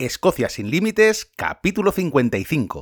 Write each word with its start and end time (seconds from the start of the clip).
Escocia 0.00 0.48
sin 0.48 0.70
Límites, 0.70 1.30
capítulo 1.36 1.92
55. 1.92 2.80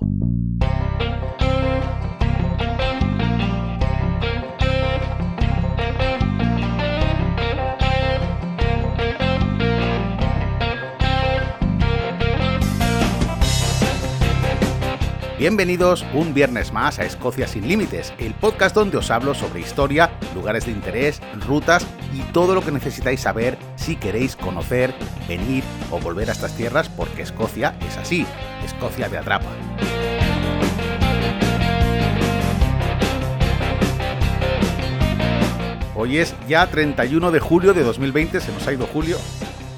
Bienvenidos 15.39 16.05
un 16.15 16.35
viernes 16.35 16.73
más 16.73 16.99
a 16.99 17.05
Escocia 17.05 17.47
sin 17.47 17.69
Límites, 17.69 18.13
el 18.19 18.35
podcast 18.35 18.75
donde 18.75 18.97
os 18.97 19.09
hablo 19.09 19.35
sobre 19.35 19.61
historia, 19.61 20.11
lugares 20.35 20.67
de 20.67 20.73
interés, 20.73 21.23
rutas 21.47 21.87
y 22.13 22.23
todo 22.33 22.57
lo 22.57 22.61
que 22.61 22.73
necesitáis 22.73 23.21
saber 23.21 23.57
si 23.77 23.95
queréis 23.95 24.35
conocer, 24.35 24.93
venir 25.29 25.63
o 25.93 26.01
volver 26.01 26.29
a 26.29 26.33
estas 26.33 26.57
tierras 26.57 26.89
porque 26.89 27.23
Escocia 27.23 27.77
es 27.87 27.97
así, 27.99 28.27
Escocia 28.65 29.09
te 29.09 29.17
atrapa. 29.17 29.47
Hoy 35.95 36.19
es 36.19 36.35
ya 36.49 36.67
31 36.67 37.31
de 37.31 37.39
julio 37.39 37.75
de 37.75 37.85
2020, 37.85 38.41
se 38.41 38.53
nos 38.53 38.67
ha 38.67 38.73
ido 38.73 38.89
julio, 38.89 39.19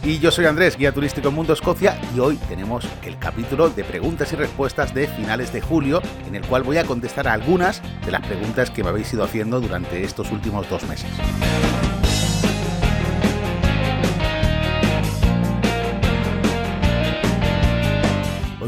y 0.02 0.18
yo 0.18 0.30
soy 0.30 0.46
Andrés, 0.46 0.76
guía 0.76 0.92
turístico 0.92 1.28
en 1.28 1.34
Mundo 1.34 1.52
Escocia, 1.52 2.00
y 2.14 2.20
hoy 2.20 2.36
tenemos 2.48 2.86
el 3.04 3.18
capítulo 3.18 3.68
de 3.68 3.84
preguntas 3.84 4.32
y 4.32 4.36
respuestas 4.36 4.94
de 4.94 5.06
finales 5.08 5.52
de 5.52 5.60
julio, 5.60 6.00
en 6.26 6.34
el 6.34 6.46
cual 6.46 6.62
voy 6.62 6.78
a 6.78 6.84
contestar 6.84 7.28
algunas 7.28 7.82
de 8.04 8.12
las 8.12 8.26
preguntas 8.26 8.70
que 8.70 8.82
me 8.82 8.90
habéis 8.90 9.12
ido 9.12 9.24
haciendo 9.24 9.60
durante 9.60 10.02
estos 10.02 10.30
últimos 10.30 10.68
dos 10.70 10.84
meses. 10.88 11.10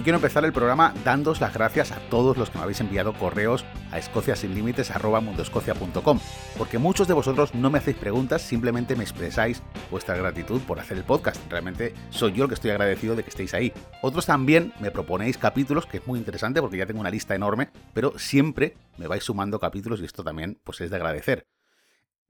Quiero 0.03 0.17
empezar 0.17 0.45
el 0.45 0.53
programa 0.53 0.93
dándos 1.05 1.41
las 1.41 1.55
gracias 1.55 1.93
a 1.93 2.01
todos 2.09 2.37
los 2.37 2.51
que 2.51 2.59
me 2.59 2.65
habéis 2.65 2.81
enviado 2.81 3.13
correos 3.15 3.65
a 3.91 3.99
escociasinlímites.com, 3.99 6.21
porque 6.59 6.79
muchos 6.79 7.09
de 7.09 7.15
vosotros 7.15 7.55
no 7.55 7.71
me 7.71 7.79
hacéis 7.79 7.97
preguntas, 7.97 8.43
simplemente 8.43 8.97
me 8.97 9.05
expresáis 9.05 9.63
vuestra 9.91 10.17
gratitud 10.17 10.61
por 10.63 10.81
hacer 10.81 10.97
el 10.97 11.05
podcast. 11.05 11.41
Realmente 11.51 11.95
soy 12.11 12.33
yo 12.33 12.45
el 12.45 12.49
que 12.49 12.55
estoy 12.55 12.71
agradecido 12.71 13.15
de 13.15 13.23
que 13.23 13.31
estéis 13.31 13.55
ahí. 13.55 13.73
Otros 14.01 14.27
también 14.27 14.73
me 14.81 14.91
proponéis 14.91 15.39
capítulos, 15.39 15.87
que 15.87 15.99
es 15.99 16.07
muy 16.07 16.19
interesante 16.19 16.61
porque 16.61 16.79
ya 16.79 16.87
tengo 16.87 17.01
una 17.01 17.11
lista 17.11 17.35
enorme, 17.35 17.71
pero 17.95 18.19
siempre 18.19 18.77
me 18.99 19.07
vais 19.07 19.23
sumando 19.23 19.61
capítulos 19.61 20.01
y 20.01 20.05
esto 20.05 20.25
también 20.25 20.59
pues 20.65 20.81
es 20.81 20.91
de 20.91 20.97
agradecer. 20.97 21.47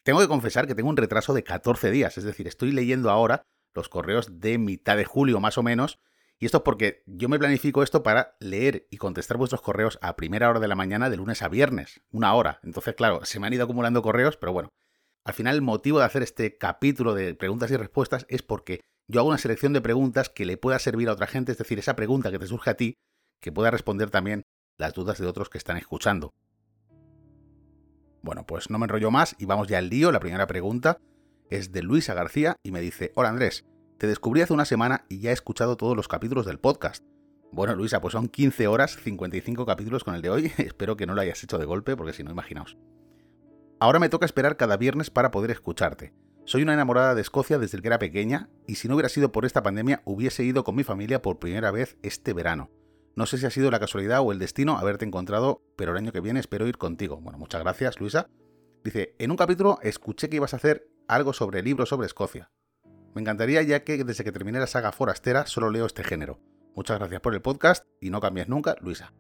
Tengo 0.02 0.20
que 0.20 0.28
confesar 0.28 0.66
que 0.66 0.74
tengo 0.74 0.90
un 0.90 0.96
retraso 0.96 1.32
de 1.32 1.44
14 1.44 1.90
días, 1.90 2.18
es 2.18 2.24
decir, 2.24 2.48
estoy 2.48 2.72
leyendo 2.72 3.10
ahora 3.10 3.46
los 3.72 3.88
correos 3.88 4.40
de 4.40 4.58
mitad 4.58 4.96
de 4.96 5.04
julio 5.04 5.40
más 5.40 5.58
o 5.58 5.62
menos, 5.62 6.00
y 6.42 6.46
esto 6.46 6.56
es 6.56 6.64
porque 6.64 7.04
yo 7.06 7.28
me 7.28 7.38
planifico 7.38 7.84
esto 7.84 8.02
para 8.02 8.34
leer 8.40 8.88
y 8.90 8.96
contestar 8.96 9.36
vuestros 9.36 9.62
correos 9.62 10.00
a 10.02 10.16
primera 10.16 10.50
hora 10.50 10.58
de 10.58 10.66
la 10.66 10.74
mañana 10.74 11.08
de 11.08 11.16
lunes 11.16 11.40
a 11.40 11.48
viernes, 11.48 12.02
una 12.10 12.34
hora. 12.34 12.58
Entonces, 12.64 12.96
claro, 12.96 13.24
se 13.24 13.38
me 13.38 13.46
han 13.46 13.52
ido 13.52 13.62
acumulando 13.62 14.02
correos, 14.02 14.36
pero 14.38 14.52
bueno. 14.52 14.68
Al 15.22 15.34
final 15.34 15.54
el 15.54 15.62
motivo 15.62 16.00
de 16.00 16.04
hacer 16.04 16.24
este 16.24 16.58
capítulo 16.58 17.14
de 17.14 17.36
preguntas 17.36 17.70
y 17.70 17.76
respuestas 17.76 18.26
es 18.28 18.42
porque 18.42 18.80
yo 19.06 19.20
hago 19.20 19.28
una 19.28 19.38
selección 19.38 19.72
de 19.72 19.82
preguntas 19.82 20.30
que 20.30 20.44
le 20.44 20.56
pueda 20.56 20.80
servir 20.80 21.08
a 21.10 21.12
otra 21.12 21.28
gente, 21.28 21.52
es 21.52 21.58
decir, 21.58 21.78
esa 21.78 21.94
pregunta 21.94 22.32
que 22.32 22.40
te 22.40 22.48
surge 22.48 22.70
a 22.70 22.76
ti, 22.76 22.96
que 23.40 23.52
pueda 23.52 23.70
responder 23.70 24.10
también 24.10 24.42
las 24.78 24.94
dudas 24.94 25.20
de 25.20 25.28
otros 25.28 25.48
que 25.48 25.58
están 25.58 25.76
escuchando. 25.76 26.32
Bueno, 28.20 28.46
pues 28.46 28.68
no 28.68 28.80
me 28.80 28.86
enrollo 28.86 29.12
más 29.12 29.36
y 29.38 29.44
vamos 29.44 29.68
ya 29.68 29.78
al 29.78 29.90
lío. 29.90 30.10
La 30.10 30.18
primera 30.18 30.48
pregunta 30.48 30.98
es 31.50 31.70
de 31.70 31.82
Luisa 31.82 32.14
García 32.14 32.56
y 32.64 32.72
me 32.72 32.80
dice, 32.80 33.12
hola 33.14 33.28
Andrés, 33.28 33.64
te 34.02 34.08
descubrí 34.08 34.40
hace 34.40 34.52
una 34.52 34.64
semana 34.64 35.04
y 35.08 35.20
ya 35.20 35.30
he 35.30 35.32
escuchado 35.32 35.76
todos 35.76 35.96
los 35.96 36.08
capítulos 36.08 36.44
del 36.44 36.58
podcast. 36.58 37.04
Bueno, 37.52 37.76
Luisa, 37.76 38.00
pues 38.00 38.10
son 38.10 38.26
15 38.26 38.66
horas, 38.66 38.96
55 38.96 39.64
capítulos 39.64 40.02
con 40.02 40.16
el 40.16 40.22
de 40.22 40.28
hoy. 40.28 40.52
Espero 40.58 40.96
que 40.96 41.06
no 41.06 41.14
lo 41.14 41.20
hayas 41.20 41.44
hecho 41.44 41.56
de 41.56 41.66
golpe, 41.66 41.96
porque 41.96 42.12
si 42.12 42.24
no, 42.24 42.32
imaginaos. 42.32 42.76
Ahora 43.78 44.00
me 44.00 44.08
toca 44.08 44.26
esperar 44.26 44.56
cada 44.56 44.76
viernes 44.76 45.10
para 45.10 45.30
poder 45.30 45.52
escucharte. 45.52 46.12
Soy 46.46 46.64
una 46.64 46.74
enamorada 46.74 47.14
de 47.14 47.20
Escocia 47.20 47.60
desde 47.60 47.80
que 47.80 47.86
era 47.86 48.00
pequeña 48.00 48.50
y 48.66 48.74
si 48.74 48.88
no 48.88 48.94
hubiera 48.94 49.08
sido 49.08 49.30
por 49.30 49.44
esta 49.44 49.62
pandemia 49.62 50.02
hubiese 50.04 50.42
ido 50.42 50.64
con 50.64 50.74
mi 50.74 50.82
familia 50.82 51.22
por 51.22 51.38
primera 51.38 51.70
vez 51.70 51.96
este 52.02 52.32
verano. 52.32 52.72
No 53.14 53.26
sé 53.26 53.38
si 53.38 53.46
ha 53.46 53.50
sido 53.50 53.70
la 53.70 53.78
casualidad 53.78 54.22
o 54.22 54.32
el 54.32 54.40
destino 54.40 54.78
haberte 54.78 55.04
encontrado, 55.04 55.62
pero 55.76 55.92
el 55.92 55.98
año 55.98 56.10
que 56.10 56.20
viene 56.20 56.40
espero 56.40 56.66
ir 56.66 56.76
contigo. 56.76 57.20
Bueno, 57.20 57.38
muchas 57.38 57.60
gracias, 57.60 58.00
Luisa. 58.00 58.28
Dice, 58.82 59.14
en 59.20 59.30
un 59.30 59.36
capítulo 59.36 59.78
escuché 59.80 60.28
que 60.28 60.38
ibas 60.38 60.54
a 60.54 60.56
hacer 60.56 60.88
algo 61.06 61.32
sobre 61.32 61.62
libros 61.62 61.90
sobre 61.90 62.08
Escocia. 62.08 62.50
Me 63.14 63.20
encantaría 63.20 63.60
ya 63.62 63.84
que 63.84 64.02
desde 64.04 64.24
que 64.24 64.32
terminé 64.32 64.58
la 64.58 64.66
saga 64.66 64.90
forastera 64.90 65.46
solo 65.46 65.70
leo 65.70 65.84
este 65.84 66.02
género. 66.02 66.40
Muchas 66.74 66.98
gracias 66.98 67.20
por 67.20 67.34
el 67.34 67.42
podcast 67.42 67.84
y 68.00 68.08
no 68.08 68.20
cambies 68.20 68.48
nunca, 68.48 68.74
Luisa. 68.80 69.12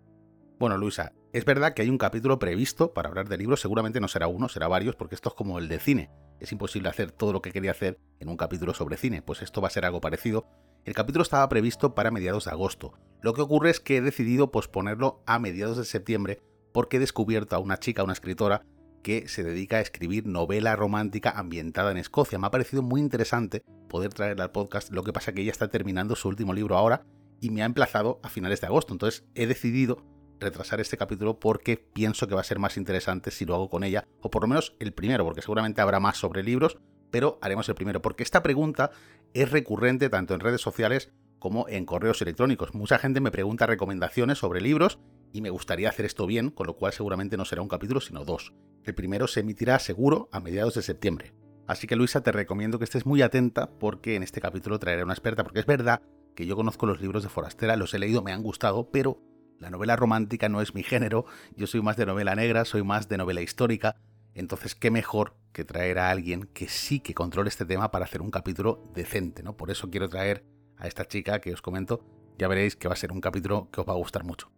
Bueno, 0.58 0.78
Luisa, 0.78 1.12
es 1.34 1.44
verdad 1.44 1.74
que 1.74 1.82
hay 1.82 1.90
un 1.90 1.98
capítulo 1.98 2.38
previsto 2.38 2.94
para 2.94 3.10
hablar 3.10 3.28
de 3.28 3.36
libros, 3.36 3.60
seguramente 3.60 4.00
no 4.00 4.08
será 4.08 4.28
uno, 4.28 4.48
será 4.48 4.66
varios, 4.68 4.96
porque 4.96 5.14
esto 5.14 5.28
es 5.28 5.34
como 5.34 5.58
el 5.58 5.68
de 5.68 5.78
cine. 5.78 6.10
Es 6.40 6.52
imposible 6.52 6.88
hacer 6.88 7.12
todo 7.12 7.34
lo 7.34 7.42
que 7.42 7.52
quería 7.52 7.72
hacer 7.72 7.98
en 8.18 8.30
un 8.30 8.38
capítulo 8.38 8.72
sobre 8.72 8.96
cine, 8.96 9.20
pues 9.20 9.42
esto 9.42 9.60
va 9.60 9.68
a 9.68 9.72
ser 9.72 9.84
algo 9.84 10.00
parecido. 10.00 10.46
El 10.86 10.94
capítulo 10.94 11.22
estaba 11.22 11.48
previsto 11.50 11.94
para 11.94 12.10
mediados 12.10 12.46
de 12.46 12.52
agosto. 12.52 12.94
Lo 13.20 13.34
que 13.34 13.42
ocurre 13.42 13.70
es 13.70 13.80
que 13.80 13.98
he 13.98 14.00
decidido 14.00 14.50
posponerlo 14.50 15.22
a 15.26 15.38
mediados 15.38 15.76
de 15.76 15.84
septiembre 15.84 16.40
porque 16.72 16.96
he 16.96 17.00
descubierto 17.00 17.56
a 17.56 17.58
una 17.58 17.76
chica, 17.76 18.02
una 18.02 18.14
escritora, 18.14 18.64
que 19.02 19.28
se 19.28 19.42
dedica 19.42 19.76
a 19.76 19.80
escribir 19.80 20.26
novela 20.26 20.76
romántica 20.76 21.30
ambientada 21.30 21.90
en 21.90 21.98
Escocia. 21.98 22.38
Me 22.38 22.46
ha 22.46 22.50
parecido 22.50 22.82
muy 22.82 23.00
interesante 23.00 23.62
poder 23.88 24.14
traerla 24.14 24.44
al 24.44 24.52
podcast, 24.52 24.90
lo 24.92 25.02
que 25.02 25.12
pasa 25.12 25.32
que 25.32 25.42
ella 25.42 25.50
está 25.50 25.68
terminando 25.68 26.16
su 26.16 26.28
último 26.28 26.54
libro 26.54 26.76
ahora 26.76 27.04
y 27.40 27.50
me 27.50 27.62
ha 27.62 27.66
emplazado 27.66 28.20
a 28.22 28.28
finales 28.28 28.60
de 28.60 28.68
agosto. 28.68 28.94
Entonces 28.94 29.24
he 29.34 29.46
decidido 29.46 30.04
retrasar 30.38 30.80
este 30.80 30.96
capítulo 30.96 31.38
porque 31.38 31.76
pienso 31.76 32.26
que 32.26 32.34
va 32.34 32.40
a 32.40 32.44
ser 32.44 32.58
más 32.58 32.76
interesante 32.76 33.30
si 33.30 33.44
lo 33.44 33.54
hago 33.54 33.70
con 33.70 33.84
ella, 33.84 34.06
o 34.20 34.30
por 34.30 34.42
lo 34.42 34.48
menos 34.48 34.76
el 34.78 34.92
primero, 34.92 35.24
porque 35.24 35.42
seguramente 35.42 35.80
habrá 35.80 36.00
más 36.00 36.16
sobre 36.16 36.42
libros, 36.42 36.78
pero 37.10 37.38
haremos 37.42 37.68
el 37.68 37.74
primero, 37.74 38.02
porque 38.02 38.22
esta 38.22 38.42
pregunta 38.42 38.90
es 39.34 39.50
recurrente 39.50 40.08
tanto 40.08 40.34
en 40.34 40.40
redes 40.40 40.60
sociales 40.60 41.12
como 41.38 41.68
en 41.68 41.86
correos 41.86 42.22
electrónicos. 42.22 42.74
Mucha 42.74 42.98
gente 42.98 43.20
me 43.20 43.30
pregunta 43.30 43.66
recomendaciones 43.66 44.38
sobre 44.38 44.60
libros 44.60 44.98
y 45.32 45.40
me 45.40 45.50
gustaría 45.50 45.88
hacer 45.88 46.04
esto 46.04 46.26
bien, 46.26 46.50
con 46.50 46.66
lo 46.66 46.76
cual 46.76 46.92
seguramente 46.92 47.36
no 47.36 47.44
será 47.44 47.62
un 47.62 47.68
capítulo, 47.68 48.00
sino 48.00 48.24
dos. 48.24 48.52
El 48.84 48.94
primero 48.94 49.26
se 49.26 49.40
emitirá 49.40 49.78
seguro 49.78 50.28
a 50.32 50.40
mediados 50.40 50.74
de 50.74 50.82
septiembre. 50.82 51.32
Así 51.66 51.86
que 51.86 51.96
Luisa, 51.96 52.22
te 52.22 52.32
recomiendo 52.32 52.78
que 52.78 52.84
estés 52.84 53.06
muy 53.06 53.22
atenta 53.22 53.70
porque 53.78 54.16
en 54.16 54.22
este 54.22 54.40
capítulo 54.40 54.78
traeré 54.78 55.04
una 55.04 55.14
experta, 55.14 55.44
porque 55.44 55.60
es 55.60 55.66
verdad 55.66 56.02
que 56.34 56.46
yo 56.46 56.56
conozco 56.56 56.86
los 56.86 57.00
libros 57.00 57.22
de 57.22 57.28
Forastera, 57.28 57.76
los 57.76 57.94
he 57.94 57.98
leído, 57.98 58.22
me 58.22 58.32
han 58.32 58.42
gustado, 58.42 58.90
pero 58.90 59.20
la 59.58 59.70
novela 59.70 59.96
romántica 59.96 60.48
no 60.48 60.60
es 60.60 60.74
mi 60.74 60.82
género, 60.82 61.24
yo 61.56 61.66
soy 61.66 61.82
más 61.82 61.96
de 61.96 62.06
novela 62.06 62.34
negra, 62.34 62.64
soy 62.64 62.82
más 62.82 63.08
de 63.08 63.16
novela 63.16 63.42
histórica, 63.42 63.96
entonces 64.34 64.74
qué 64.74 64.90
mejor 64.90 65.36
que 65.52 65.64
traer 65.64 65.98
a 65.98 66.10
alguien 66.10 66.48
que 66.52 66.68
sí 66.68 67.00
que 67.00 67.14
controle 67.14 67.48
este 67.48 67.64
tema 67.64 67.90
para 67.90 68.06
hacer 68.06 68.22
un 68.22 68.30
capítulo 68.30 68.90
decente, 68.94 69.42
¿no? 69.42 69.56
Por 69.56 69.70
eso 69.70 69.90
quiero 69.90 70.08
traer 70.08 70.44
a 70.78 70.88
esta 70.88 71.06
chica 71.06 71.40
que 71.40 71.52
os 71.52 71.62
comento, 71.62 72.04
ya 72.38 72.48
veréis 72.48 72.76
que 72.76 72.88
va 72.88 72.94
a 72.94 72.96
ser 72.96 73.12
un 73.12 73.20
capítulo 73.20 73.70
que 73.70 73.80
os 73.80 73.88
va 73.88 73.92
a 73.92 73.96
gustar 73.96 74.24
mucho. 74.24 74.50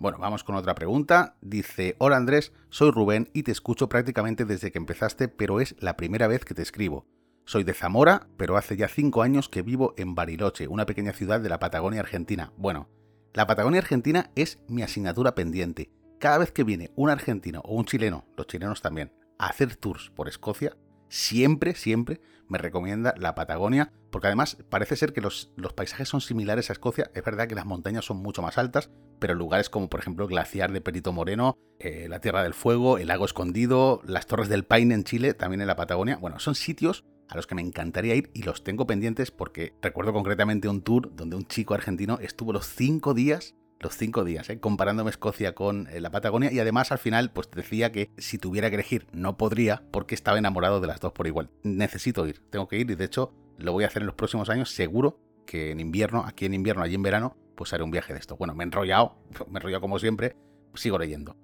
Bueno, 0.00 0.16
vamos 0.16 0.44
con 0.44 0.54
otra 0.54 0.74
pregunta. 0.74 1.36
Dice, 1.42 1.94
hola 1.98 2.16
Andrés, 2.16 2.54
soy 2.70 2.90
Rubén 2.90 3.28
y 3.34 3.42
te 3.42 3.52
escucho 3.52 3.90
prácticamente 3.90 4.46
desde 4.46 4.72
que 4.72 4.78
empezaste, 4.78 5.28
pero 5.28 5.60
es 5.60 5.76
la 5.78 5.98
primera 5.98 6.26
vez 6.26 6.46
que 6.46 6.54
te 6.54 6.62
escribo. 6.62 7.04
Soy 7.44 7.64
de 7.64 7.74
Zamora, 7.74 8.26
pero 8.38 8.56
hace 8.56 8.78
ya 8.78 8.88
cinco 8.88 9.20
años 9.20 9.50
que 9.50 9.60
vivo 9.60 9.92
en 9.98 10.14
Bariloche, 10.14 10.68
una 10.68 10.86
pequeña 10.86 11.12
ciudad 11.12 11.38
de 11.38 11.50
la 11.50 11.58
Patagonia 11.58 12.00
Argentina. 12.00 12.50
Bueno, 12.56 12.88
la 13.34 13.46
Patagonia 13.46 13.80
Argentina 13.80 14.30
es 14.36 14.58
mi 14.68 14.82
asignatura 14.82 15.34
pendiente. 15.34 15.90
Cada 16.18 16.38
vez 16.38 16.50
que 16.50 16.64
viene 16.64 16.92
un 16.96 17.10
argentino 17.10 17.60
o 17.60 17.74
un 17.74 17.84
chileno, 17.84 18.24
los 18.38 18.46
chilenos 18.46 18.80
también, 18.80 19.12
a 19.38 19.48
hacer 19.48 19.76
tours 19.76 20.10
por 20.16 20.28
Escocia, 20.28 20.78
siempre, 21.10 21.74
siempre 21.74 22.22
me 22.48 22.56
recomienda 22.56 23.12
la 23.18 23.34
Patagonia, 23.34 23.92
porque 24.10 24.26
además 24.26 24.56
parece 24.68 24.96
ser 24.96 25.12
que 25.12 25.20
los, 25.20 25.50
paisajes 25.74 26.08
son 26.08 26.20
similares 26.20 26.70
a 26.70 26.72
Escocia. 26.72 27.10
Es 27.14 27.24
verdad 27.24 27.48
que 27.48 27.54
las 27.54 27.66
montañas 27.66 28.04
son 28.04 28.18
mucho 28.18 28.42
más 28.42 28.58
altas, 28.58 28.90
pero 29.18 29.34
lugares 29.34 29.70
como 29.70 29.88
por 29.88 30.00
ejemplo 30.00 30.24
el 30.24 30.30
glaciar 30.30 30.72
de 30.72 30.80
Perito 30.80 31.12
Moreno, 31.12 31.56
eh, 31.78 32.06
la 32.08 32.20
Tierra 32.20 32.42
del 32.42 32.54
Fuego, 32.54 32.98
el 32.98 33.08
lago 33.08 33.24
escondido, 33.24 34.02
las 34.04 34.26
Torres 34.26 34.48
del 34.48 34.64
Paine 34.64 34.94
en 34.94 35.04
Chile, 35.04 35.34
también 35.34 35.60
en 35.60 35.66
la 35.66 35.76
Patagonia, 35.76 36.16
bueno, 36.16 36.38
son 36.38 36.54
sitios 36.54 37.04
a 37.28 37.36
los 37.36 37.46
que 37.46 37.54
me 37.54 37.62
encantaría 37.62 38.16
ir 38.16 38.30
y 38.34 38.42
los 38.42 38.64
tengo 38.64 38.86
pendientes 38.86 39.30
porque 39.30 39.72
recuerdo 39.80 40.12
concretamente 40.12 40.68
un 40.68 40.82
tour 40.82 41.14
donde 41.14 41.36
un 41.36 41.46
chico 41.46 41.74
argentino 41.74 42.18
estuvo 42.20 42.52
los 42.52 42.66
cinco 42.66 43.14
días 43.14 43.54
los 43.80 43.96
cinco 43.96 44.24
días, 44.24 44.48
¿eh? 44.50 44.60
comparándome 44.60 45.10
Escocia 45.10 45.54
con 45.54 45.88
eh, 45.88 46.00
la 46.00 46.10
Patagonia 46.10 46.52
y 46.52 46.60
además 46.60 46.92
al 46.92 46.98
final 46.98 47.32
pues 47.32 47.50
decía 47.50 47.90
que 47.90 48.10
si 48.18 48.38
tuviera 48.38 48.68
que 48.68 48.76
elegir 48.76 49.06
no 49.12 49.38
podría 49.38 49.82
porque 49.90 50.14
estaba 50.14 50.38
enamorado 50.38 50.80
de 50.80 50.86
las 50.86 51.00
dos 51.00 51.12
por 51.12 51.26
igual. 51.26 51.50
Necesito 51.62 52.26
ir, 52.26 52.42
tengo 52.50 52.68
que 52.68 52.78
ir 52.78 52.90
y 52.90 52.94
de 52.94 53.04
hecho 53.04 53.32
lo 53.60 53.72
voy 53.72 53.84
a 53.84 53.86
hacer 53.86 54.02
en 54.02 54.06
los 54.06 54.14
próximos 54.14 54.48
años 54.50 54.70
seguro 54.70 55.20
que 55.46 55.70
en 55.70 55.80
invierno, 55.80 56.24
aquí 56.26 56.46
en 56.46 56.54
invierno, 56.54 56.82
allí 56.82 56.94
en 56.94 57.02
verano, 57.02 57.36
pues 57.56 57.72
haré 57.72 57.82
un 57.82 57.90
viaje 57.90 58.12
de 58.12 58.18
esto. 58.18 58.36
Bueno, 58.36 58.54
me 58.54 58.64
he 58.64 58.66
enrollado, 58.66 59.16
me 59.48 59.54
he 59.54 59.56
enrollado 59.58 59.80
como 59.80 59.98
siempre, 59.98 60.36
sigo 60.74 60.98
leyendo. 60.98 61.36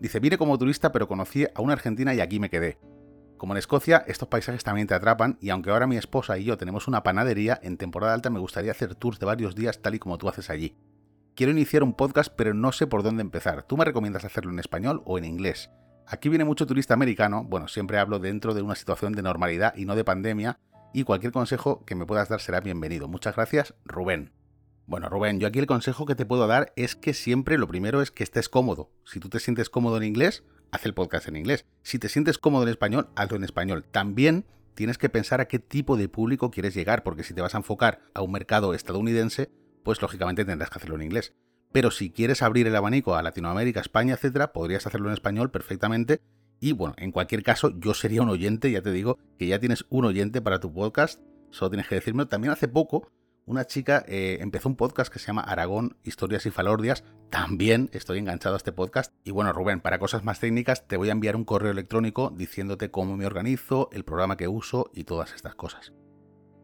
Dice, 0.00 0.20
vine 0.20 0.38
como 0.38 0.56
turista 0.56 0.92
pero 0.92 1.08
conocí 1.08 1.46
a 1.54 1.60
una 1.60 1.74
argentina 1.74 2.14
y 2.14 2.20
aquí 2.20 2.40
me 2.40 2.50
quedé. 2.50 2.78
Como 3.36 3.54
en 3.54 3.58
Escocia, 3.58 4.04
estos 4.06 4.28
paisajes 4.28 4.64
también 4.64 4.86
te 4.86 4.94
atrapan 4.94 5.38
y 5.40 5.50
aunque 5.50 5.70
ahora 5.70 5.86
mi 5.86 5.96
esposa 5.96 6.38
y 6.38 6.44
yo 6.44 6.58
tenemos 6.58 6.88
una 6.88 7.02
panadería, 7.02 7.58
en 7.62 7.76
temporada 7.76 8.14
alta 8.14 8.30
me 8.30 8.38
gustaría 8.38 8.70
hacer 8.70 8.94
tours 8.94 9.18
de 9.18 9.26
varios 9.26 9.54
días 9.54 9.80
tal 9.80 9.94
y 9.94 9.98
como 9.98 10.18
tú 10.18 10.28
haces 10.28 10.50
allí. 10.50 10.76
Quiero 11.34 11.52
iniciar 11.52 11.82
un 11.82 11.94
podcast 11.94 12.32
pero 12.36 12.54
no 12.54 12.70
sé 12.72 12.86
por 12.86 13.02
dónde 13.02 13.22
empezar. 13.22 13.62
¿Tú 13.62 13.76
me 13.76 13.84
recomiendas 13.84 14.24
hacerlo 14.24 14.52
en 14.52 14.58
español 14.58 15.02
o 15.06 15.16
en 15.16 15.24
inglés? 15.24 15.70
Aquí 16.06 16.28
viene 16.28 16.44
mucho 16.44 16.66
turista 16.66 16.94
americano, 16.94 17.44
bueno, 17.44 17.68
siempre 17.68 17.98
hablo 17.98 18.18
dentro 18.18 18.52
de 18.52 18.62
una 18.62 18.74
situación 18.74 19.12
de 19.12 19.22
normalidad 19.22 19.74
y 19.76 19.84
no 19.84 19.94
de 19.94 20.04
pandemia, 20.04 20.58
y 20.92 21.04
cualquier 21.04 21.32
consejo 21.32 21.84
que 21.84 21.94
me 21.94 22.06
puedas 22.06 22.28
dar 22.28 22.40
será 22.40 22.60
bienvenido. 22.60 23.08
Muchas 23.08 23.36
gracias, 23.36 23.74
Rubén. 23.84 24.32
Bueno, 24.86 25.08
Rubén, 25.08 25.38
yo 25.38 25.46
aquí 25.46 25.60
el 25.60 25.66
consejo 25.66 26.04
que 26.04 26.16
te 26.16 26.26
puedo 26.26 26.46
dar 26.46 26.72
es 26.74 26.96
que 26.96 27.14
siempre 27.14 27.58
lo 27.58 27.68
primero 27.68 28.02
es 28.02 28.10
que 28.10 28.24
estés 28.24 28.48
cómodo. 28.48 28.90
Si 29.04 29.20
tú 29.20 29.28
te 29.28 29.38
sientes 29.38 29.70
cómodo 29.70 29.96
en 29.96 30.02
inglés, 30.02 30.42
haz 30.72 30.84
el 30.84 30.94
podcast 30.94 31.28
en 31.28 31.36
inglés. 31.36 31.64
Si 31.82 31.98
te 31.98 32.08
sientes 32.08 32.38
cómodo 32.38 32.64
en 32.64 32.70
español, 32.70 33.08
hazlo 33.14 33.36
en 33.36 33.44
español. 33.44 33.84
También 33.90 34.46
tienes 34.74 34.98
que 34.98 35.08
pensar 35.08 35.40
a 35.40 35.46
qué 35.46 35.58
tipo 35.58 35.96
de 35.96 36.08
público 36.08 36.50
quieres 36.50 36.74
llegar, 36.74 37.02
porque 37.02 37.22
si 37.22 37.34
te 37.34 37.40
vas 37.40 37.54
a 37.54 37.58
enfocar 37.58 38.00
a 38.14 38.22
un 38.22 38.32
mercado 38.32 38.74
estadounidense, 38.74 39.50
pues 39.84 40.02
lógicamente 40.02 40.44
tendrás 40.44 40.70
que 40.70 40.78
hacerlo 40.78 40.96
en 40.96 41.02
inglés. 41.02 41.34
Pero 41.72 41.90
si 41.90 42.10
quieres 42.10 42.42
abrir 42.42 42.66
el 42.66 42.74
abanico 42.74 43.14
a 43.14 43.22
Latinoamérica, 43.22 43.80
España, 43.80 44.14
etcétera, 44.14 44.52
podrías 44.52 44.86
hacerlo 44.86 45.08
en 45.08 45.14
español 45.14 45.50
perfectamente. 45.50 46.20
Y 46.60 46.72
bueno, 46.72 46.94
en 46.98 47.10
cualquier 47.10 47.42
caso, 47.42 47.72
yo 47.78 47.94
sería 47.94 48.22
un 48.22 48.28
oyente, 48.28 48.70
ya 48.70 48.82
te 48.82 48.92
digo, 48.92 49.18
que 49.38 49.46
ya 49.46 49.58
tienes 49.58 49.86
un 49.88 50.04
oyente 50.04 50.42
para 50.42 50.60
tu 50.60 50.72
podcast, 50.72 51.20
solo 51.50 51.70
tienes 51.70 51.88
que 51.88 51.94
decirme. 51.94 52.26
También 52.26 52.52
hace 52.52 52.68
poco, 52.68 53.10
una 53.46 53.64
chica 53.64 54.04
eh, 54.06 54.38
empezó 54.40 54.68
un 54.68 54.76
podcast 54.76 55.12
que 55.12 55.18
se 55.18 55.26
llama 55.26 55.40
Aragón, 55.40 55.96
Historias 56.04 56.44
y 56.46 56.50
Falordias. 56.50 57.02
También 57.30 57.88
estoy 57.92 58.18
enganchado 58.18 58.54
a 58.54 58.58
este 58.58 58.72
podcast. 58.72 59.12
Y 59.24 59.30
bueno, 59.30 59.52
Rubén, 59.52 59.80
para 59.80 59.98
cosas 59.98 60.22
más 60.22 60.38
técnicas, 60.38 60.86
te 60.86 60.96
voy 60.96 61.08
a 61.08 61.12
enviar 61.12 61.34
un 61.34 61.44
correo 61.44 61.72
electrónico 61.72 62.32
diciéndote 62.36 62.90
cómo 62.90 63.16
me 63.16 63.26
organizo, 63.26 63.88
el 63.92 64.04
programa 64.04 64.36
que 64.36 64.46
uso 64.46 64.90
y 64.94 65.04
todas 65.04 65.32
estas 65.34 65.54
cosas. 65.54 65.92